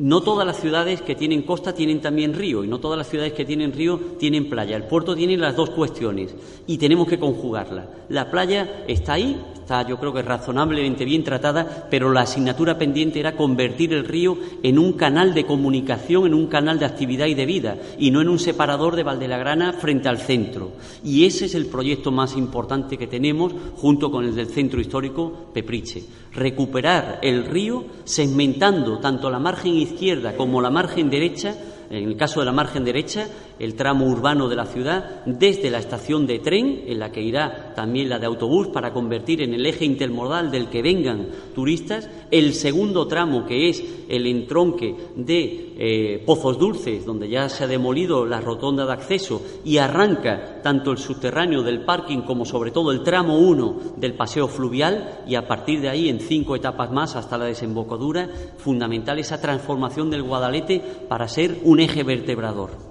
[0.00, 3.34] No todas las ciudades que tienen costa tienen también río y no todas las ciudades
[3.34, 4.74] que tienen río tienen playa.
[4.74, 6.34] El puerto tiene las dos cuestiones
[6.66, 7.86] y tenemos que conjugarla.
[8.08, 13.20] La playa está ahí, está yo creo que razonablemente bien tratada, pero la asignatura pendiente
[13.20, 17.34] era convertir el río en un canal de comunicación, en un canal de actividad y
[17.34, 20.72] de vida y no en un separador de Valdelagrana frente al centro.
[21.04, 25.50] Y ese es el proyecto más importante que tenemos junto con el del centro histórico
[25.52, 26.04] Pepriche.
[26.32, 31.54] Recuperar el río segmentando tanto la margen izquierda como la margen derecha,
[31.90, 33.26] en el caso de la margen derecha,
[33.58, 37.74] el tramo urbano de la ciudad, desde la estación de tren, en la que irá
[37.74, 42.54] también la de autobús para convertir en el eje intermodal del que vengan turistas, el
[42.54, 48.24] segundo tramo, que es el entronque de eh, Pozos Dulces, donde ya se ha demolido
[48.24, 53.02] la rotonda de acceso y arranca tanto el subterráneo del parking como sobre todo el
[53.02, 57.36] tramo 1 del paseo fluvial y a partir de ahí en cinco etapas más hasta
[57.38, 62.90] la desembocadura, fundamental esa transformación del Guadalete para ser un eje vertebrador.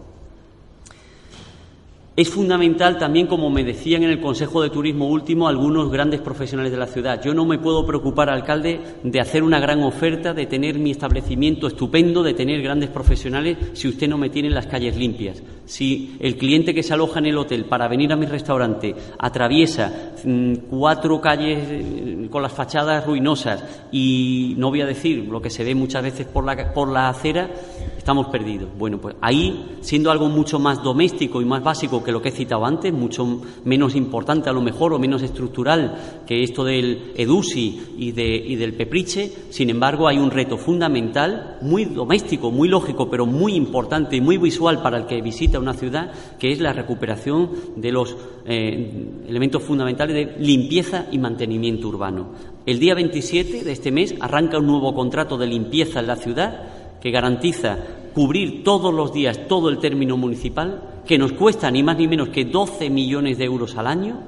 [2.19, 6.69] Es fundamental también, como me decían en el Consejo de Turismo último, algunos grandes profesionales
[6.73, 7.23] de la ciudad.
[7.23, 11.67] Yo no me puedo preocupar, alcalde, de hacer una gran oferta, de tener mi establecimiento
[11.67, 15.41] estupendo, de tener grandes profesionales, si usted no me tiene las calles limpias.
[15.69, 20.13] Si el cliente que se aloja en el hotel para venir a mi restaurante atraviesa
[20.25, 25.51] mm, cuatro calles eh, con las fachadas ruinosas y no voy a decir lo que
[25.51, 27.51] se ve muchas veces por la, por la acera,
[27.95, 28.69] estamos perdidos.
[28.79, 32.31] Bueno, pues ahí, siendo algo mucho más doméstico y más básico que lo que he
[32.31, 37.93] citado antes, mucho menos importante a lo mejor o menos estructural que esto del EDUSI
[37.95, 43.27] y, y del PEPRICHE, sin embargo hay un reto fundamental, muy doméstico, muy lógico, pero
[43.27, 47.51] muy importante y muy visual para el que visita una ciudad, que es la recuperación
[47.75, 52.29] de los eh, elementos fundamentales de limpieza y mantenimiento urbano.
[52.65, 56.99] El día 27 de este mes arranca un nuevo contrato de limpieza en la ciudad
[57.01, 57.77] que garantiza
[58.13, 62.29] cubrir todos los días todo el término municipal, que nos cuesta ni más ni menos
[62.29, 64.21] que 12 millones de euros al año.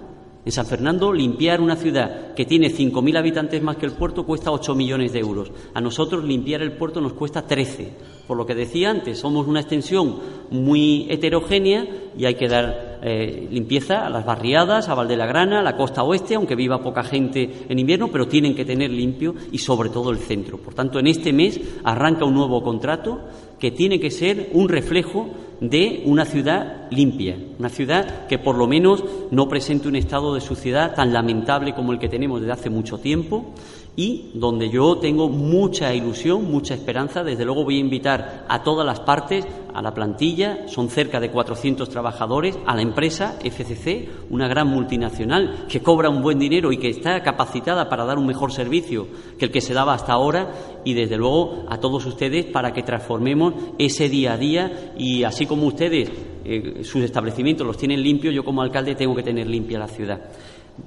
[0.43, 4.51] En San Fernando, limpiar una ciudad que tiene 5.000 habitantes más que el puerto cuesta
[4.51, 5.51] 8 millones de euros.
[5.73, 7.91] A nosotros limpiar el puerto nos cuesta 13.
[8.27, 10.19] Por lo que decía antes, somos una extensión
[10.51, 11.85] muy heterogénea
[12.17, 16.35] y hay que dar eh, limpieza a las barriadas, a Valdelagrana, a la costa oeste,
[16.35, 20.17] aunque viva poca gente en invierno, pero tienen que tener limpio y sobre todo el
[20.17, 20.57] centro.
[20.57, 23.19] Por tanto, en este mes arranca un nuevo contrato
[23.59, 25.29] que tiene que ser un reflejo
[25.61, 30.41] de una ciudad limpia, una ciudad que por lo menos no presente un estado de
[30.41, 33.53] suciedad tan lamentable como el que tenemos desde hace mucho tiempo
[33.95, 37.23] y donde yo tengo mucha ilusión, mucha esperanza.
[37.23, 41.29] Desde luego voy a invitar a todas las partes, a la plantilla, son cerca de
[41.29, 46.77] 400 trabajadores, a la empresa FCC, una gran multinacional que cobra un buen dinero y
[46.77, 50.51] que está capacitada para dar un mejor servicio que el que se daba hasta ahora
[50.83, 55.45] y desde luego a todos ustedes para que transformemos ese día a día y así
[55.45, 56.11] como ustedes
[56.43, 60.21] eh, sus establecimientos los tienen limpios, yo como alcalde tengo que tener limpia la ciudad.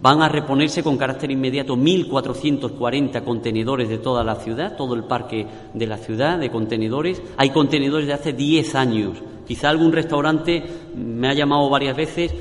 [0.01, 5.47] Van a reponerse con carácter inmediato 1.440 contenedores de toda la ciudad, todo el parque
[5.73, 7.23] de la ciudad de contenedores.
[7.37, 9.23] Hay contenedores de hace 10 años.
[9.47, 10.63] Quizá algún restaurante
[10.97, 12.35] me ha llamado varias veces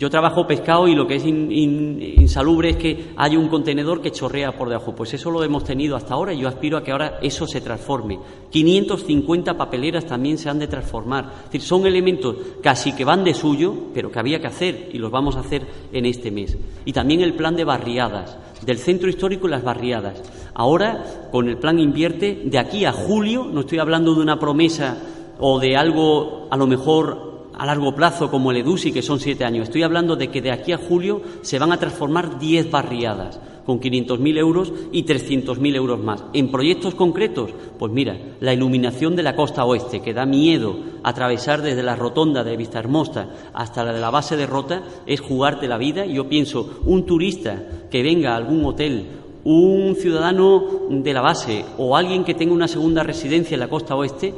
[0.00, 4.50] yo trabajo pescado y lo que es insalubre es que hay un contenedor que chorrea
[4.56, 4.94] por debajo.
[4.94, 7.60] Pues eso lo hemos tenido hasta ahora y yo aspiro a que ahora eso se
[7.60, 8.18] transforme.
[8.48, 11.26] 550 papeleras también se han de transformar.
[11.26, 14.96] Es decir, son elementos casi que van de suyo, pero que había que hacer y
[14.96, 16.56] los vamos a hacer en este mes.
[16.86, 20.22] Y también el plan de barriadas, del centro histórico y las barriadas.
[20.54, 24.96] Ahora, con el plan invierte, de aquí a julio, no estoy hablando de una promesa
[25.38, 27.29] o de algo a lo mejor
[27.60, 29.64] a largo plazo como el EDUSI, que son siete años.
[29.64, 33.78] Estoy hablando de que de aquí a julio se van a transformar diez barriadas con
[33.78, 36.24] 500.000 euros y 300.000 euros más.
[36.32, 41.60] En proyectos concretos, pues mira, la iluminación de la costa oeste, que da miedo atravesar
[41.60, 45.68] desde la rotonda de Vista Hermosa hasta la de la base de Rota, es jugarte
[45.68, 46.06] la vida.
[46.06, 49.06] Yo pienso, un turista que venga a algún hotel
[49.42, 53.96] un ciudadano de la base o alguien que tenga una segunda residencia en la costa
[53.96, 54.34] oeste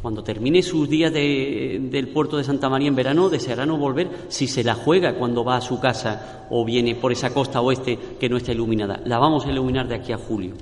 [0.00, 4.46] cuando termine sus días del puerto de Santa María en verano, deseará no volver si
[4.46, 8.28] se la juega cuando va a su casa o viene por esa costa oeste que
[8.28, 9.00] no está iluminada.
[9.04, 10.54] La vamos a iluminar de aquí a julio.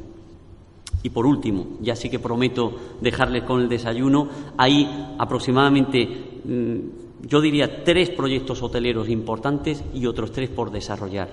[1.02, 6.04] Y por último, ya sí que prometo dejarles con el desayuno, hay aproximadamente,
[6.44, 11.28] mm, yo diría, tres proyectos hoteleros importantes y otros tres por desarrollar.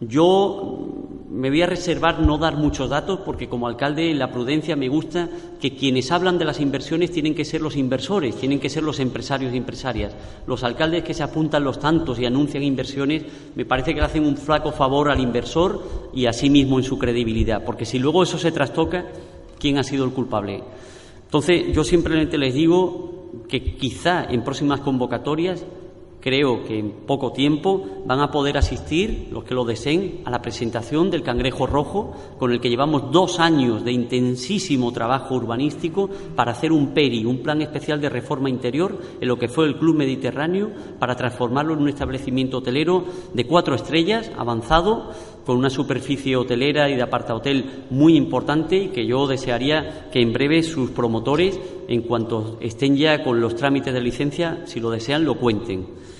[0.00, 1.01] Yo
[1.32, 5.30] me voy a reservar no dar muchos datos porque como alcalde la prudencia me gusta
[5.58, 9.00] que quienes hablan de las inversiones tienen que ser los inversores, tienen que ser los
[9.00, 10.12] empresarios y empresarias.
[10.46, 13.24] Los alcaldes que se apuntan los tantos y anuncian inversiones
[13.54, 16.84] me parece que le hacen un flaco favor al inversor y a sí mismo en
[16.84, 19.06] su credibilidad, porque si luego eso se trastoca,
[19.58, 20.62] ¿quién ha sido el culpable?
[21.24, 25.64] Entonces yo simplemente les digo que quizá en próximas convocatorias
[26.22, 30.40] Creo que en poco tiempo van a poder asistir, los que lo deseen, a la
[30.40, 36.52] presentación del cangrejo rojo, con el que llevamos dos años de intensísimo trabajo urbanístico para
[36.52, 39.96] hacer un PERI, un plan especial de reforma interior, en lo que fue el Club
[39.96, 40.70] Mediterráneo,
[41.00, 43.04] para transformarlo en un establecimiento hotelero
[43.34, 45.10] de cuatro estrellas, avanzado,
[45.44, 50.20] con una superficie hotelera y de aparta hotel muy importante y que yo desearía que
[50.20, 51.58] en breve sus promotores,
[51.88, 56.11] en cuanto estén ya con los trámites de licencia, si lo desean, lo cuenten.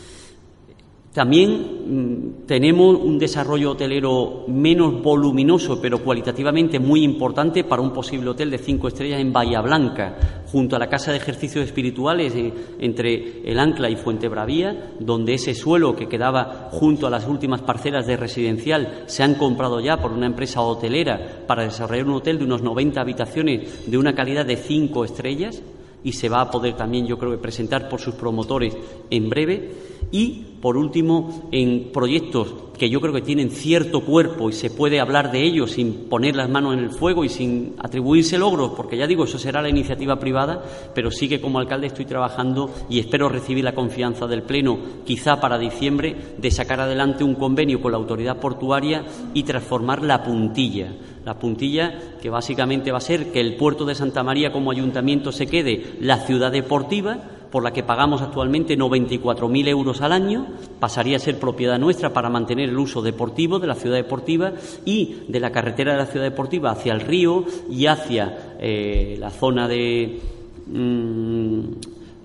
[1.13, 8.31] También mm, tenemos un desarrollo hotelero menos voluminoso, pero cualitativamente muy importante para un posible
[8.31, 12.53] hotel de cinco estrellas en Bahía Blanca, junto a la Casa de Ejercicios Espirituales eh,
[12.79, 17.61] entre el Ancla y Fuente Bravía, donde ese suelo que quedaba junto a las últimas
[17.61, 22.39] parcelas de residencial se han comprado ya por una empresa hotelera para desarrollar un hotel
[22.39, 25.63] de unos 90 habitaciones de una calidad de cinco estrellas
[26.05, 28.77] y se va a poder también, yo creo, presentar por sus promotores
[29.11, 29.73] en breve
[30.11, 35.01] y, por último, en proyectos que yo creo que tienen cierto cuerpo y se puede
[35.01, 38.97] hablar de ellos sin poner las manos en el fuego y sin atribuirse logros, porque
[38.97, 40.63] ya digo, eso será la iniciativa privada,
[40.95, 45.41] pero sí que como alcalde estoy trabajando y espero recibir la confianza del Pleno, quizá
[45.41, 49.05] para diciembre, de sacar adelante un convenio con la autoridad portuaria
[49.35, 50.95] y transformar la puntilla.
[51.25, 55.33] La puntilla que básicamente va a ser que el puerto de Santa María como ayuntamiento
[55.33, 57.19] se quede la ciudad deportiva,
[57.53, 60.47] por la que pagamos actualmente 94.000 euros al año,
[60.81, 64.55] pasaría a ser propiedad nuestra para mantener el uso deportivo de la ciudad deportiva
[64.87, 69.29] y de la carretera de la ciudad deportiva hacia el río y hacia eh, la
[69.31, 70.19] zona de,
[70.67, 71.61] mm,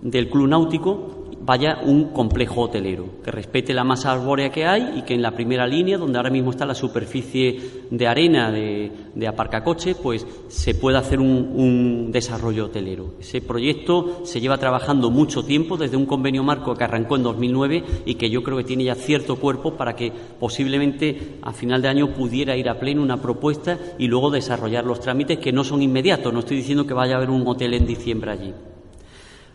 [0.02, 1.17] del club náutico
[1.48, 5.32] vaya un complejo hotelero, que respete la masa arbórea que hay y que en la
[5.32, 10.76] primera línea, donde ahora mismo está la superficie de arena de, de aparcacoche, pues se
[10.76, 13.14] pueda hacer un, desarrollo hotelero.
[13.22, 17.84] Ese proyecto se lleva trabajando mucho tiempo, desde un convenio marco que arrancó en 2009
[18.06, 21.88] y que yo creo que tiene ya cierto cuerpo para que posiblemente a final de
[21.88, 25.82] año pudiera ir a pleno una propuesta y luego desarrollar los trámites que no son
[25.82, 26.34] inmediatos.
[26.34, 28.54] No estoy diciendo que vaya a haber un hotel en diciembre allí.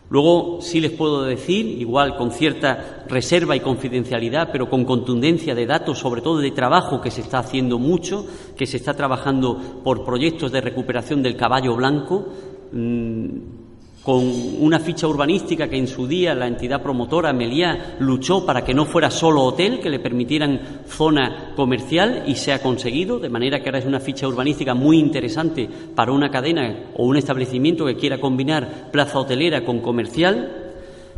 [0.09, 5.65] Luego sí les puedo decir, igual con cierta reserva y confidencialidad, pero con contundencia de
[5.65, 8.25] datos, sobre todo de trabajo que se está haciendo mucho,
[8.55, 12.27] que se está trabajando por proyectos de recuperación del caballo blanco.
[12.71, 13.62] Mm,
[14.03, 14.21] con
[14.59, 18.85] una ficha urbanística que en su día la entidad promotora Meliá luchó para que no
[18.85, 23.69] fuera solo hotel, que le permitieran zona comercial y se ha conseguido, de manera que
[23.69, 28.19] ahora es una ficha urbanística muy interesante para una cadena o un establecimiento que quiera
[28.19, 30.62] combinar plaza hotelera con comercial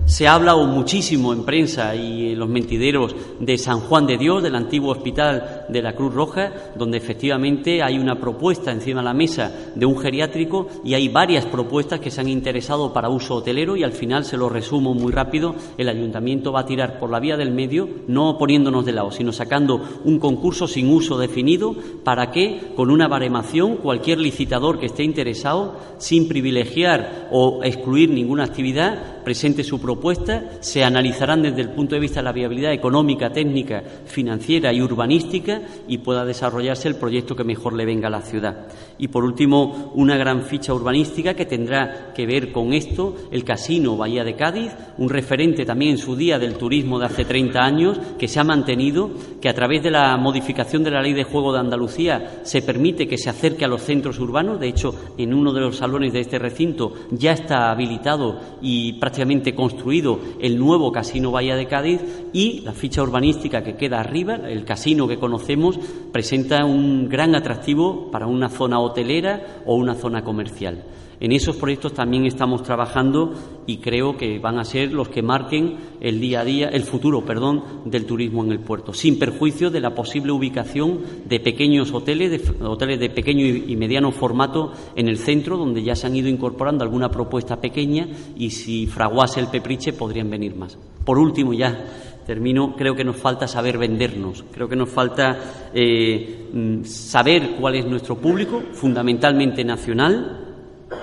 [0.05, 4.43] se ha hablado muchísimo en prensa y en los mentideros de San Juan de Dios,
[4.43, 9.13] del antiguo hospital de la Cruz Roja, donde efectivamente hay una propuesta encima de la
[9.13, 13.75] mesa de un geriátrico y hay varias propuestas que se han interesado para uso hotelero
[13.75, 17.19] y al final, se lo resumo muy rápido, el ayuntamiento va a tirar por la
[17.19, 22.29] vía del medio, no poniéndonos de lado, sino sacando un concurso sin uso definido para
[22.31, 29.14] que, con una baremación, cualquier licitador que esté interesado, sin privilegiar o excluir ninguna actividad,
[29.25, 33.83] presente su propuesta, se analizarán desde el punto de vista de la viabilidad económica, técnica,
[34.05, 38.67] financiera y urbanística y pueda desarrollarse el proyecto que mejor le venga a la ciudad.
[38.97, 43.97] Y por último, una gran ficha urbanística que tendrá que ver con esto, el Casino
[43.97, 47.99] Bahía de Cádiz, un referente también en su día del turismo de hace 30 años,
[48.17, 49.09] que se ha mantenido,
[49.41, 53.07] que a través de la modificación de la Ley de Juego de Andalucía se permite
[53.07, 54.59] que se acerque a los centros urbanos.
[54.59, 59.14] De hecho, en uno de los salones de este recinto ya está habilitado y prácticamente
[59.15, 62.01] construido construido el nuevo Casino Bahía de Cádiz
[62.33, 65.79] y la ficha urbanística que queda arriba, el casino que conocemos,
[66.11, 70.83] presenta un gran atractivo para una zona hotelera o una zona comercial.
[71.19, 73.33] En esos proyectos también estamos trabajando
[73.65, 77.25] y creo que van a ser los que marquen el día a día, el futuro,
[77.25, 82.31] perdón, del turismo en el puerto, sin perjuicio de la posible ubicación de pequeños hoteles,
[82.31, 86.27] de, hoteles de pequeño y mediano formato en el centro, donde ya se han ido
[86.27, 88.07] incorporando alguna propuesta pequeña
[88.37, 90.77] y si fraguase el pepriche podrían venir más.
[91.03, 91.85] Por último, ya
[92.25, 97.75] termino, creo que nos falta saber vendernos, creo que nos falta eh, mm, saber cuál
[97.75, 100.44] es nuestro público, fundamentalmente nacional,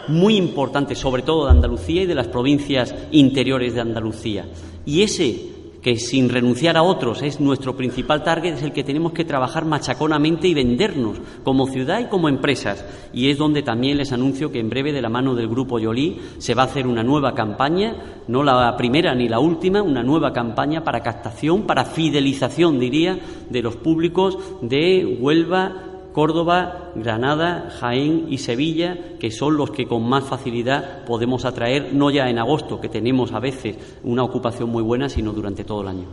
[0.09, 4.47] muy importante, sobre todo de Andalucía y de las provincias interiores de Andalucía.
[4.85, 9.13] Y ese que sin renunciar a otros es nuestro principal target, es el que tenemos
[9.13, 12.85] que trabajar machaconamente y vendernos como ciudad y como empresas.
[13.13, 16.21] Y es donde también les anuncio que en breve, de la mano del Grupo Yolí,
[16.39, 20.33] se va a hacer una nueva campaña, no la primera ni la última, una nueva
[20.33, 23.19] campaña para captación, para fidelización, diría,
[23.51, 30.09] de los públicos de Huelva, Córdoba, Granada, Jaén y Sevilla, que son los que con
[30.09, 34.83] más facilidad podemos atraer, no ya en agosto, que tenemos a veces una ocupación muy
[34.83, 36.07] buena, sino durante todo el año.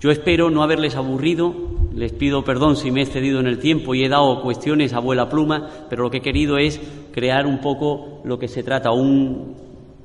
[0.00, 1.54] Yo espero no haberles aburrido,
[1.94, 5.00] les pido perdón si me he excedido en el tiempo y he dado cuestiones a
[5.00, 6.80] vuela pluma, pero lo que he querido es
[7.12, 9.54] crear un poco lo que se trata, un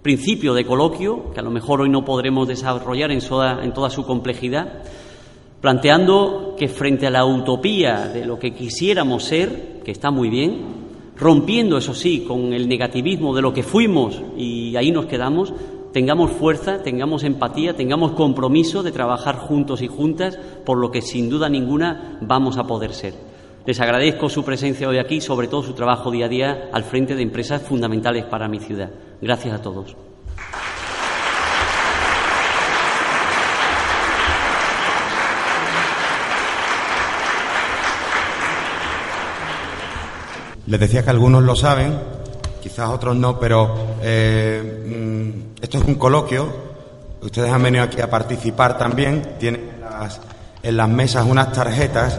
[0.02, 4.06] principio de coloquio, que a lo mejor hoy no podremos desarrollar en, en toda su
[4.06, 4.84] complejidad,
[5.62, 10.82] planteando que frente a la utopía de lo que quisiéramos ser, que está muy bien,
[11.16, 15.54] rompiendo, eso sí, con el negativismo de lo que fuimos y ahí nos quedamos,
[15.94, 21.30] tengamos fuerza, tengamos empatía, tengamos compromiso de trabajar juntos y juntas por lo que sin
[21.30, 23.14] duda ninguna vamos a poder ser.
[23.66, 27.16] Les agradezco su presencia hoy aquí sobre todo su trabajo día a día al frente
[27.16, 28.90] de empresas fundamentales para mi ciudad.
[29.22, 29.96] Gracias a todos.
[40.72, 42.00] Les decía que algunos lo saben,
[42.64, 46.48] quizás otros no, pero eh, mm, esto es un coloquio.
[47.22, 49.36] Ustedes han venido aquí a participar también.
[49.38, 49.70] Tienen
[50.64, 52.18] en las, mesas unas tarjetas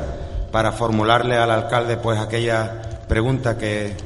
[0.51, 3.97] para formularle al alcalde pues aquella pregunta que,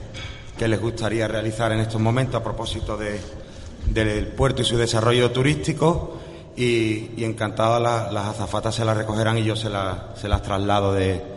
[0.60, 6.18] les gustaría realizar en estos momentos a propósito del puerto y su desarrollo turístico.
[6.54, 9.70] Y, encantado las azafatas se las recogerán y yo se,
[10.14, 11.35] se las traslado de,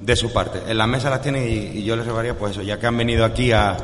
[0.00, 0.62] de su parte.
[0.66, 3.24] En la mesa las tienen y, yo les rogaría, pues eso, ya que han venido
[3.24, 3.76] aquí a,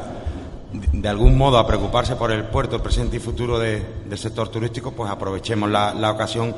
[0.73, 3.85] de algún modo, a preocuparse por el puerto, presente y futuro del
[4.17, 6.57] sector turístico, pues aprovechemos la, ocasión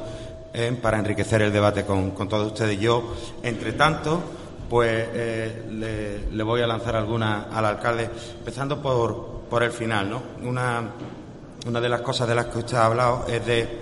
[0.55, 2.79] eh, para enriquecer el debate con, todos ustedes.
[2.79, 4.21] Yo, entre tanto,
[4.69, 10.23] pues eh, le, voy a lanzar alguna al alcalde, empezando por, por el final, ¿no?
[10.43, 10.83] Una,
[11.69, 13.79] una de las cosas de las que usted ha hablado es de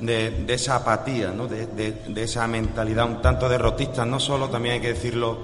[0.00, 1.46] de, esa apatía, ¿no?
[1.46, 5.38] de, esa mentalidad un tanto derrotista, no solo, también hay que decirlo,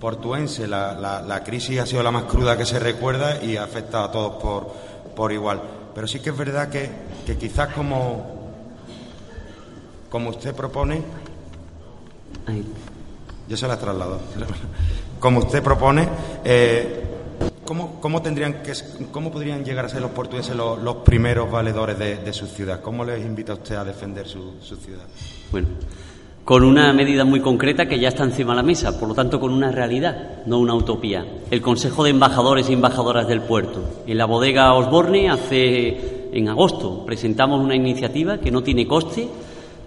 [0.00, 0.66] portuense.
[0.66, 0.94] La,
[1.26, 4.42] la, crisis ha sido la más cruda que se recuerda y ha afectado a todos
[4.42, 4.72] por,
[5.14, 5.60] por igual.
[5.94, 6.90] Pero sí que es verdad que,
[7.24, 8.52] que quizás como,
[10.10, 11.02] como usted propone,
[13.48, 14.20] yo se la traslado,
[15.20, 16.08] como usted propone,
[16.44, 17.05] eh,
[17.66, 18.72] ¿Cómo, tendrían que,
[19.10, 22.80] ¿Cómo podrían llegar a ser los portugueses los, primeros valedores de, su ciudad?
[22.80, 25.04] ¿Cómo les invita usted a defender su, ciudad?
[25.50, 25.68] Bueno,
[26.44, 29.40] con una medida muy concreta que ya está encima de la mesa, por lo tanto
[29.40, 31.26] con una realidad, no una utopía.
[31.50, 34.02] El Consejo de Embajadores y Embajadoras del Puerto.
[34.06, 39.28] En la bodega Osborne hace en agosto presentamos una iniciativa que no tiene coste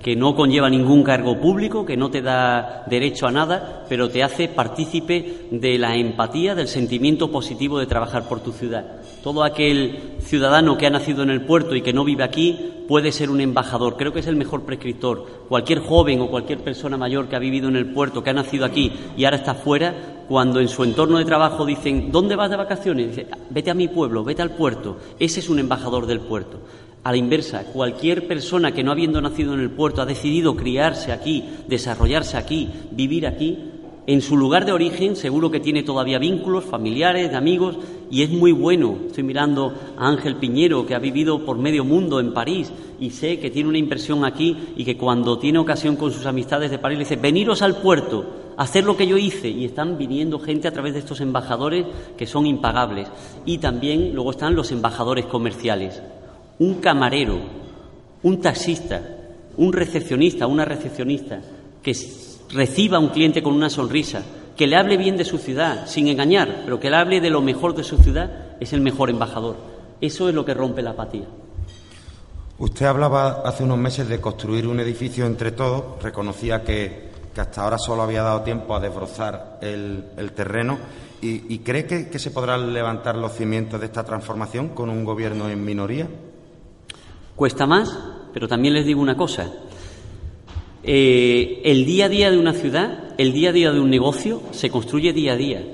[0.01, 4.23] que no conlleva ningún cargo público, que no te da derecho a nada, pero te
[4.23, 9.01] hace partícipe de la empatía, del sentimiento positivo de trabajar por tu ciudad.
[9.23, 13.11] Todo aquel ciudadano que ha nacido en el puerto y que no vive aquí puede
[13.11, 13.97] ser un embajador.
[13.97, 15.45] Creo que es el mejor prescriptor.
[15.49, 18.65] Cualquier joven o cualquier persona mayor que ha vivido en el puerto, que ha nacido
[18.65, 19.93] aquí y ahora está fuera,
[20.29, 23.09] cuando en su entorno de trabajo dicen, ¿dónde vas de vacaciones?
[23.09, 24.97] Dice, vete a mi pueblo, vete al puerto.
[25.19, 26.59] Ese es un embajador del puerto.
[27.01, 31.13] A la inversa, cualquier persona que no habiendo nacido en el puerto ha decidido criarse
[31.13, 33.57] aquí, desarrollarse aquí, vivir aquí,
[34.05, 37.77] en su lugar de origen seguro que tiene todavía vínculos familiares, de amigos,
[38.11, 38.97] y es muy bueno.
[39.05, 43.39] Estoy mirando a Ángel Piñero, que ha vivido por medio mundo en París, y sé
[43.39, 46.97] que tiene una impresión aquí y que cuando tiene ocasión con sus amistades de París
[46.97, 48.25] le dice, veniros al puerto,
[48.57, 51.85] hacer lo que yo hice, y están viniendo gente a través de estos embajadores
[52.17, 53.07] que son impagables.
[53.45, 56.01] Y también luego están los embajadores comerciales
[56.59, 57.39] un camarero,
[58.21, 59.01] un taxista,
[59.57, 61.41] un recepcionista, una recepcionista,
[61.81, 61.95] que
[62.51, 64.23] reciba a un cliente con una sonrisa,
[64.57, 67.41] que le hable bien de su ciudad, sin engañar, pero que le hable de lo
[67.41, 69.55] mejor de su ciudad, es el mejor embajador.
[70.01, 71.25] Eso es lo que rompe la apatía.
[72.57, 77.07] Usted hablaba hace unos meses de construir un edificio entre todos, reconocía que,
[77.37, 80.03] hasta ahora solo había dado tiempo a desbrozar el,
[80.35, 80.77] terreno
[81.21, 85.63] y, cree que se podrán levantar los cimientos de esta transformación con un gobierno en
[85.63, 86.07] minoría.
[87.39, 87.97] Cuesta más,
[88.33, 89.49] pero también les digo una cosa.
[90.83, 94.41] Eh, el día a día de una ciudad, el día a día de un negocio,
[94.51, 95.65] se construye día a día.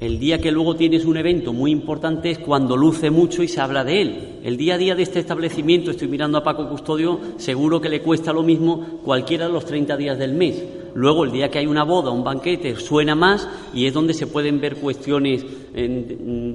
[0.00, 3.60] El día que luego tienes un evento muy importante es cuando luce mucho y se
[3.60, 4.38] habla de él.
[4.44, 8.00] El día a día de este establecimiento, estoy mirando a Paco Custodio, seguro que le
[8.00, 10.64] cuesta lo mismo cualquiera de los 30 días del mes.
[10.94, 14.26] Luego, el día que hay una boda, un banquete, suena más y es donde se
[14.26, 15.44] pueden ver cuestiones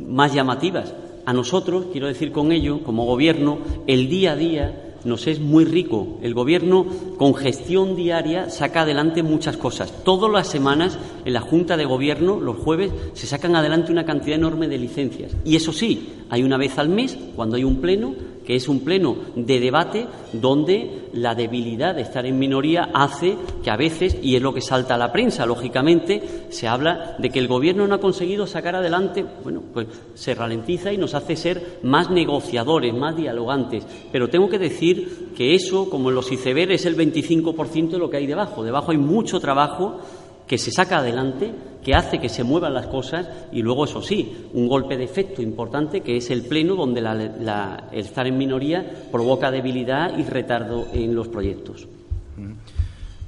[0.08, 0.92] más llamativas.
[1.26, 5.64] A nosotros, quiero decir con ello, como gobierno, el día a día nos es muy
[5.66, 6.18] rico.
[6.22, 6.86] El Gobierno,
[7.18, 10.04] con gestión diaria, saca adelante muchas cosas.
[10.04, 14.36] Todas las semanas, en la Junta de Gobierno, los jueves, se sacan adelante una cantidad
[14.36, 15.32] enorme de licencias.
[15.46, 18.16] Y eso sí, hay una vez al mes, cuando hay un pleno,
[18.46, 23.72] que es un pleno de debate donde la debilidad de estar en minoría hace que
[23.72, 27.40] a veces, y es lo que salta a la prensa, lógicamente, se habla de que
[27.40, 31.80] el Gobierno no ha conseguido sacar adelante, bueno, pues se ralentiza y nos hace ser
[31.84, 33.86] más negociadores, más dialogantes.
[34.12, 38.10] Pero tengo que decir que eso, como en los icebergs, es el 25% de lo
[38.10, 38.64] que hay debajo.
[38.64, 40.00] Debajo hay mucho trabajo
[40.48, 44.48] que se saca adelante, que hace que se muevan las cosas y luego, eso sí,
[44.54, 47.50] un golpe de efecto importante que es el pleno donde el
[47.92, 51.88] estar en minoría provoca debilidad y retardo en los proyectos.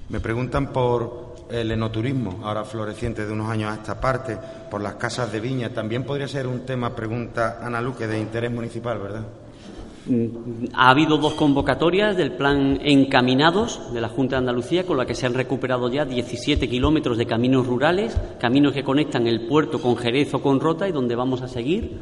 [0.09, 4.37] Me preguntan por el enoturismo, ahora floreciente de unos años a esta parte,
[4.69, 5.69] por las casas de viña.
[5.69, 9.23] También podría ser un tema, pregunta Ana Luque, de interés municipal, ¿verdad?
[10.73, 15.15] Ha habido dos convocatorias del plan Encaminados de la Junta de Andalucía, con la que
[15.15, 19.97] se han recuperado ya 17 kilómetros de caminos rurales, caminos que conectan el puerto con
[19.97, 21.99] Jerez o con Rota y donde vamos a seguir.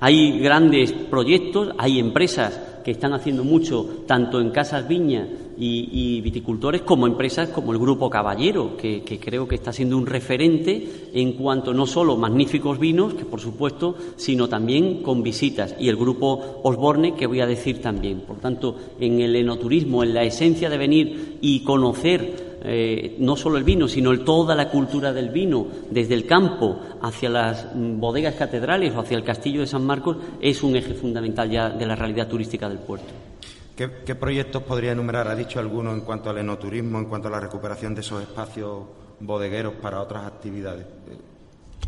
[0.00, 6.82] Hay grandes proyectos, hay empresas que están haciendo mucho, tanto en Casas Viña y, viticultores,
[6.82, 11.72] como empresas como el Grupo Caballero, que, creo que está siendo un referente en cuanto
[11.72, 17.14] no solo magníficos vinos, que por supuesto, sino también con visitas, y el Grupo Osborne,
[17.14, 18.20] que voy a decir también.
[18.20, 23.58] Por tanto, en el enoturismo, en la esencia de venir y conocer eh, no solo
[23.58, 28.36] el vino, sino toda la cultura del vino, desde el campo hacia las mm, bodegas
[28.36, 31.94] catedrales o hacia el castillo de San Marcos, es un eje fundamental ya de la
[31.94, 33.12] realidad turística del puerto.
[33.76, 35.26] ¿Qué, proyectos podría enumerar?
[35.26, 38.82] ¿Ha dicho alguno en cuanto al enoturismo, en cuanto a la recuperación de esos espacios
[39.18, 40.86] bodegueros para otras actividades?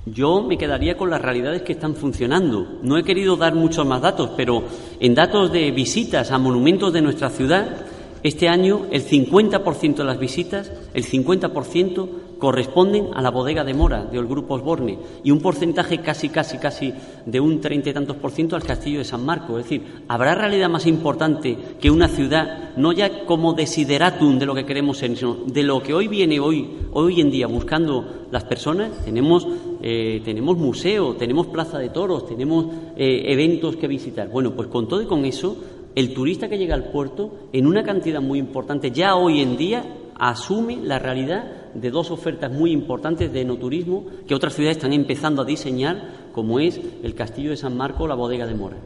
[0.04, 2.80] Yo me quedaría con las realidades que están funcionando.
[2.82, 4.64] No he querido dar muchos más datos, pero
[4.98, 7.86] en datos de visitas a monumentos de nuestra ciudad,
[8.24, 12.08] este año el 50% de las visitas, el 50%
[12.38, 16.92] corresponden a la bodega de Mora, del Grupo Osborne, y un porcentaje casi, casi, casi
[17.24, 19.58] de un treinta y tantos por ciento al Castillo de San Marco.
[19.58, 24.54] Es decir, ¿habrá realidad más importante que una ciudad, no ya como desideratum de lo
[24.54, 28.44] que queremos ser, sino de lo que hoy viene, hoy, hoy en día, buscando las
[28.44, 29.04] personas?
[29.04, 29.46] Tenemos,
[29.82, 32.66] eh, tenemos museo, tenemos plaza de toros, tenemos
[32.96, 34.28] eh, eventos que visitar.
[34.28, 35.56] Bueno, pues con todo y con eso,
[35.94, 39.82] el turista que llega al puerto, en una cantidad muy importante, ya hoy en día
[40.18, 41.44] asume la realidad
[41.80, 46.60] de dos ofertas muy importantes de enoturismo que otras ciudades están empezando a diseñar, como
[46.60, 48.76] es el Castillo de San Marco o la Bodega de Mora.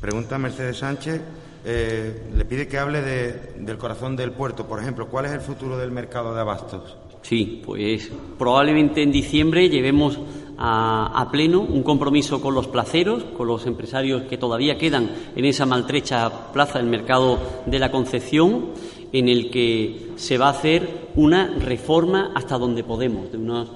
[0.00, 1.20] Pregunta Mercedes Sánchez,
[1.64, 5.76] eh, le pide que hable del corazón del puerto, por ejemplo, ¿cuál es el futuro
[5.76, 6.96] del mercado de abastos?
[7.22, 10.16] Sí, pues probablemente en diciembre llevemos
[10.58, 15.66] a, pleno un compromiso con los placeros, con los empresarios que todavía quedan en esa
[15.66, 18.66] maltrecha plaza del mercado de la Concepción,
[19.12, 23.70] en el que se va a hacer una reforma hasta donde podemos, de unos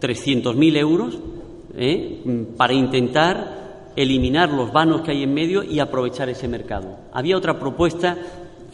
[0.00, 1.18] 300.000 euros,
[1.76, 2.22] ¿eh?
[2.56, 6.96] para intentar eliminar los vanos que hay en medio y aprovechar ese mercado.
[7.12, 8.16] Había otra propuesta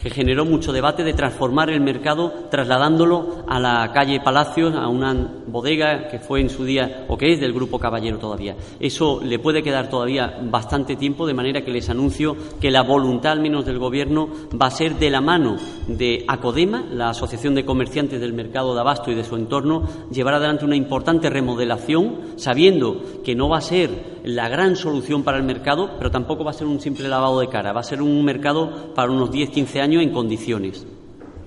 [0.01, 5.13] que generó mucho debate de transformar el mercado trasladándolo a la calle Palacios, a una
[5.47, 8.55] bodega que fue en su día o que es del Grupo Caballero todavía.
[8.79, 13.33] Eso le puede quedar todavía bastante tiempo, de manera que les anuncio que la voluntad,
[13.33, 14.29] al menos del Gobierno,
[14.59, 18.81] va a ser de la mano de ACODEMA, la Asociación de Comerciantes del Mercado de
[18.81, 23.61] Abasto y de su entorno, llevar adelante una importante remodelación, sabiendo que no va a
[23.61, 27.39] ser la gran solución para el mercado, pero tampoco va a ser un simple lavado
[27.39, 30.85] de cara, va a ser un mercado para unos 10-15 años en condiciones.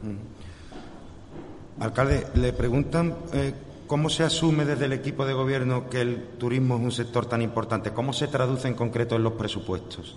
[0.02, 1.82] Mm.
[1.82, 3.52] Alcalde, le preguntan eh,
[3.86, 7.42] cómo se asume desde el equipo de gobierno que el turismo es un sector tan
[7.42, 10.16] importante, cómo se traduce en concreto en los presupuestos.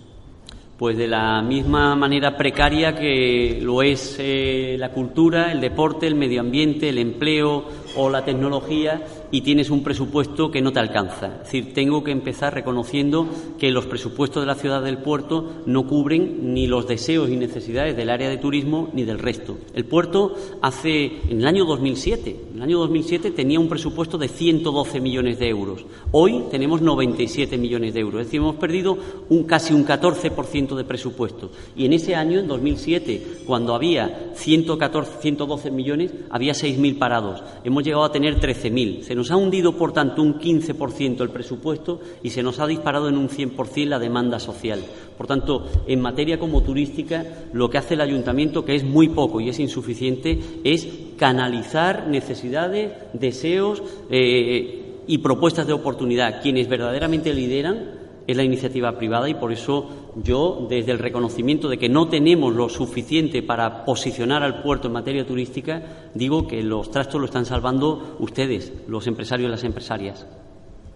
[0.78, 6.14] Pues de la misma manera precaria que lo es eh, la cultura, el deporte, el
[6.14, 7.66] medio ambiente, el empleo
[7.98, 11.38] o la tecnología y tienes un presupuesto que no te alcanza.
[11.38, 13.28] Es decir, tengo que empezar reconociendo
[13.60, 17.98] que los presupuestos de la ciudad del puerto no cubren ni los deseos y necesidades
[17.98, 19.58] del área de turismo ni del resto.
[19.74, 24.28] El puerto hace, en el año 2007, en el año 2007 tenía un presupuesto de
[24.28, 25.86] 112 millones de euros.
[26.12, 28.22] Hoy tenemos 97 millones de euros.
[28.22, 28.98] Es decir, hemos perdido
[29.30, 31.52] un, casi un 14% de presupuesto.
[31.76, 37.44] Y en ese año, en 2007, cuando había 114, 112 millones, había 6.000 parados.
[37.64, 42.30] Hemos llegado a tener 13.000 nos ha hundido, por tanto, un 15% el presupuesto y
[42.30, 44.80] se nos ha disparado en un 100% la demanda social.
[45.18, 49.42] Por tanto, en materia como turística, lo que hace el ayuntamiento, que es muy poco
[49.42, 53.82] y es insuficiente, es canalizar necesidades, deseos
[54.12, 56.42] eh, y propuestas de oportunidad.
[56.42, 57.97] Quienes verdaderamente lideran
[58.28, 62.54] es la iniciativa privada y por eso yo, desde el reconocimiento de que no tenemos
[62.54, 67.46] lo suficiente para posicionar al puerto en materia turística, digo que los trastos lo están
[67.46, 70.28] salvando ustedes, los empresarios y las empresarias.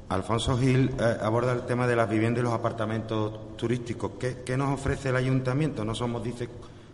[0.10, 4.12] Alfonso Gil eh, aborda el tema de las viviendas y los apartamentos turísticos.
[4.20, 5.86] ¿Qué, nos ofrece el ayuntamiento?
[5.86, 6.50] No somos, dice,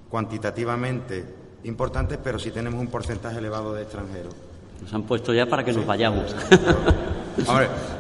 [0.08, 1.26] cuantitativamente
[1.64, 4.36] importantes, pero sí tenemos un porcentaje elevado de extranjeros.
[4.84, 6.36] Nos han puesto ya para que nos vayamos.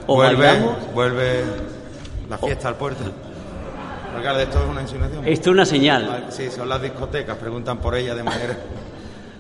[0.06, 0.48] vuelve,
[0.94, 1.44] vuelve
[2.30, 3.04] la fiesta al puerto.
[4.40, 5.28] ¿esto es una insinuación?
[5.28, 6.26] Esto es una señal.
[6.30, 8.58] Sí, son las discotecas, preguntan por ella de manera...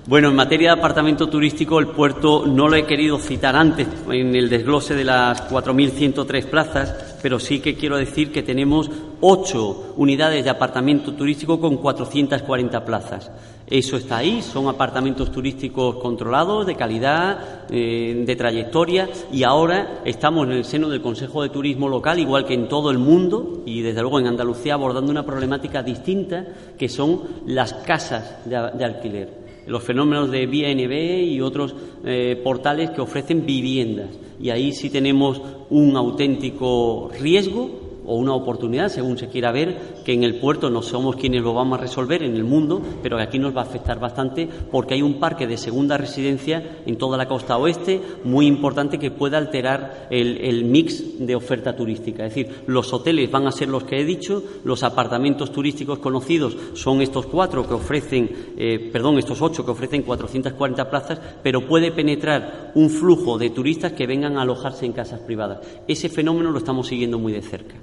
[0.07, 4.33] Bueno, en materia de apartamento turístico, el puerto no lo he querido citar antes en
[4.37, 8.89] el desglose de las 4.103 plazas, pero sí que quiero decir que tenemos
[9.19, 13.29] ocho unidades de apartamento turístico con 440 plazas.
[13.67, 20.47] Eso está ahí, son apartamentos turísticos controlados, de calidad, eh, de trayectoria, y ahora estamos
[20.47, 23.81] en el seno del Consejo de Turismo Local, igual que en todo el mundo, y
[23.81, 26.45] desde luego en Andalucía, abordando una problemática distinta,
[26.77, 33.01] que son las casas de, alquiler los fenómenos de BNB y otros eh, portales que
[33.01, 34.09] ofrecen viviendas.
[34.39, 40.13] Y ahí sí tenemos un auténtico riesgo o una oportunidad, según se quiera ver, que
[40.13, 43.37] en el puerto no somos quienes lo vamos a resolver en el mundo, pero aquí
[43.37, 47.27] nos va a afectar bastante porque hay un parque de segunda residencia en toda la
[47.27, 52.25] costa oeste muy importante que puede alterar el, mix de oferta turística.
[52.25, 56.57] Es decir, los hoteles van a ser los que he dicho, los apartamentos turísticos conocidos
[56.73, 61.91] son estos cuatro que ofrecen, eh, perdón, estos ocho que ofrecen 440 plazas, pero puede
[61.91, 65.59] penetrar un flujo de turistas que vengan a alojarse en casas privadas.
[65.87, 67.75] Ese fenómeno lo estamos siguiendo muy de cerca.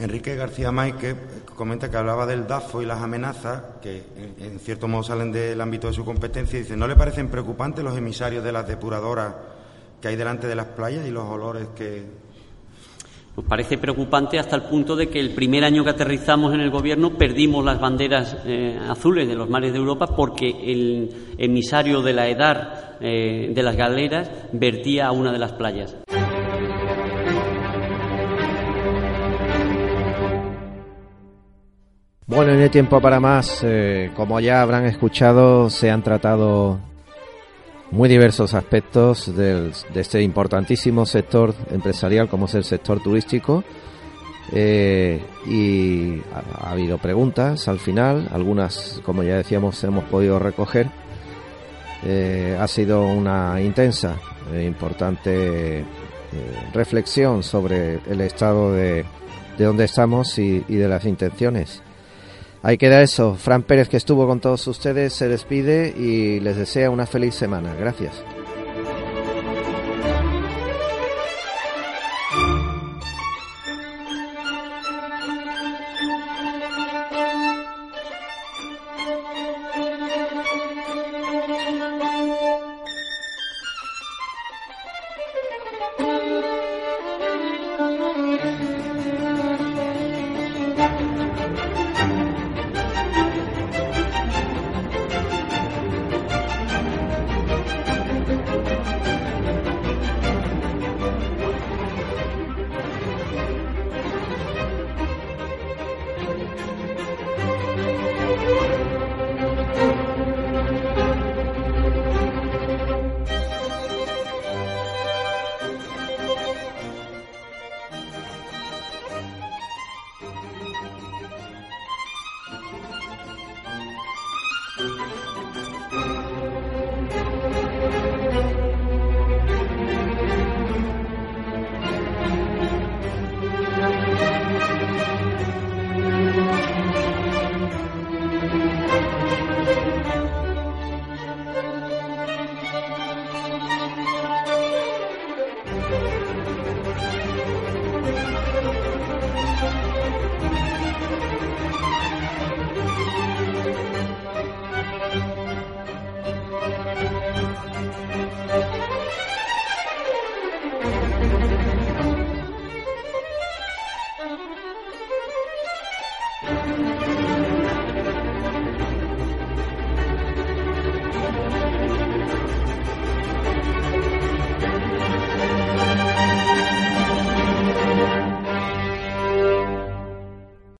[0.00, 1.14] Enrique García Maike
[1.54, 4.02] comenta que hablaba del DAFO y las amenazas, que
[4.38, 7.84] en, cierto modo salen del ámbito de su competencia, y dice, ¿no le parecen preocupantes
[7.84, 9.34] los emisarios de las depuradoras
[10.00, 12.04] que hay delante de las playas y los olores que...
[13.36, 16.70] Nos parece preocupante hasta el punto de que el primer año que aterrizamos en el
[16.70, 22.12] Gobierno perdimos las banderas eh, azules de los mares de Europa porque el emisario de
[22.12, 25.94] la EDAR eh, de las galeras vertía a una de las playas.
[32.30, 33.58] Bueno, no hay tiempo para más.
[33.64, 36.78] Eh, como ya habrán escuchado, se han tratado
[37.90, 43.64] muy diversos aspectos de este importantísimo sector empresarial como es el sector turístico.
[44.52, 50.86] Eh, y ha, habido preguntas al final, algunas, como ya decíamos, hemos podido recoger.
[52.04, 54.14] Eh, ha sido una intensa
[54.54, 55.84] e importante
[56.72, 59.04] reflexión sobre el estado de,
[59.58, 61.82] de donde estamos y de las intenciones.
[62.62, 63.34] Ahí queda eso.
[63.34, 67.74] Fran Pérez, que estuvo con todos ustedes, se despide y les desea una feliz semana.
[67.74, 68.22] Gracias.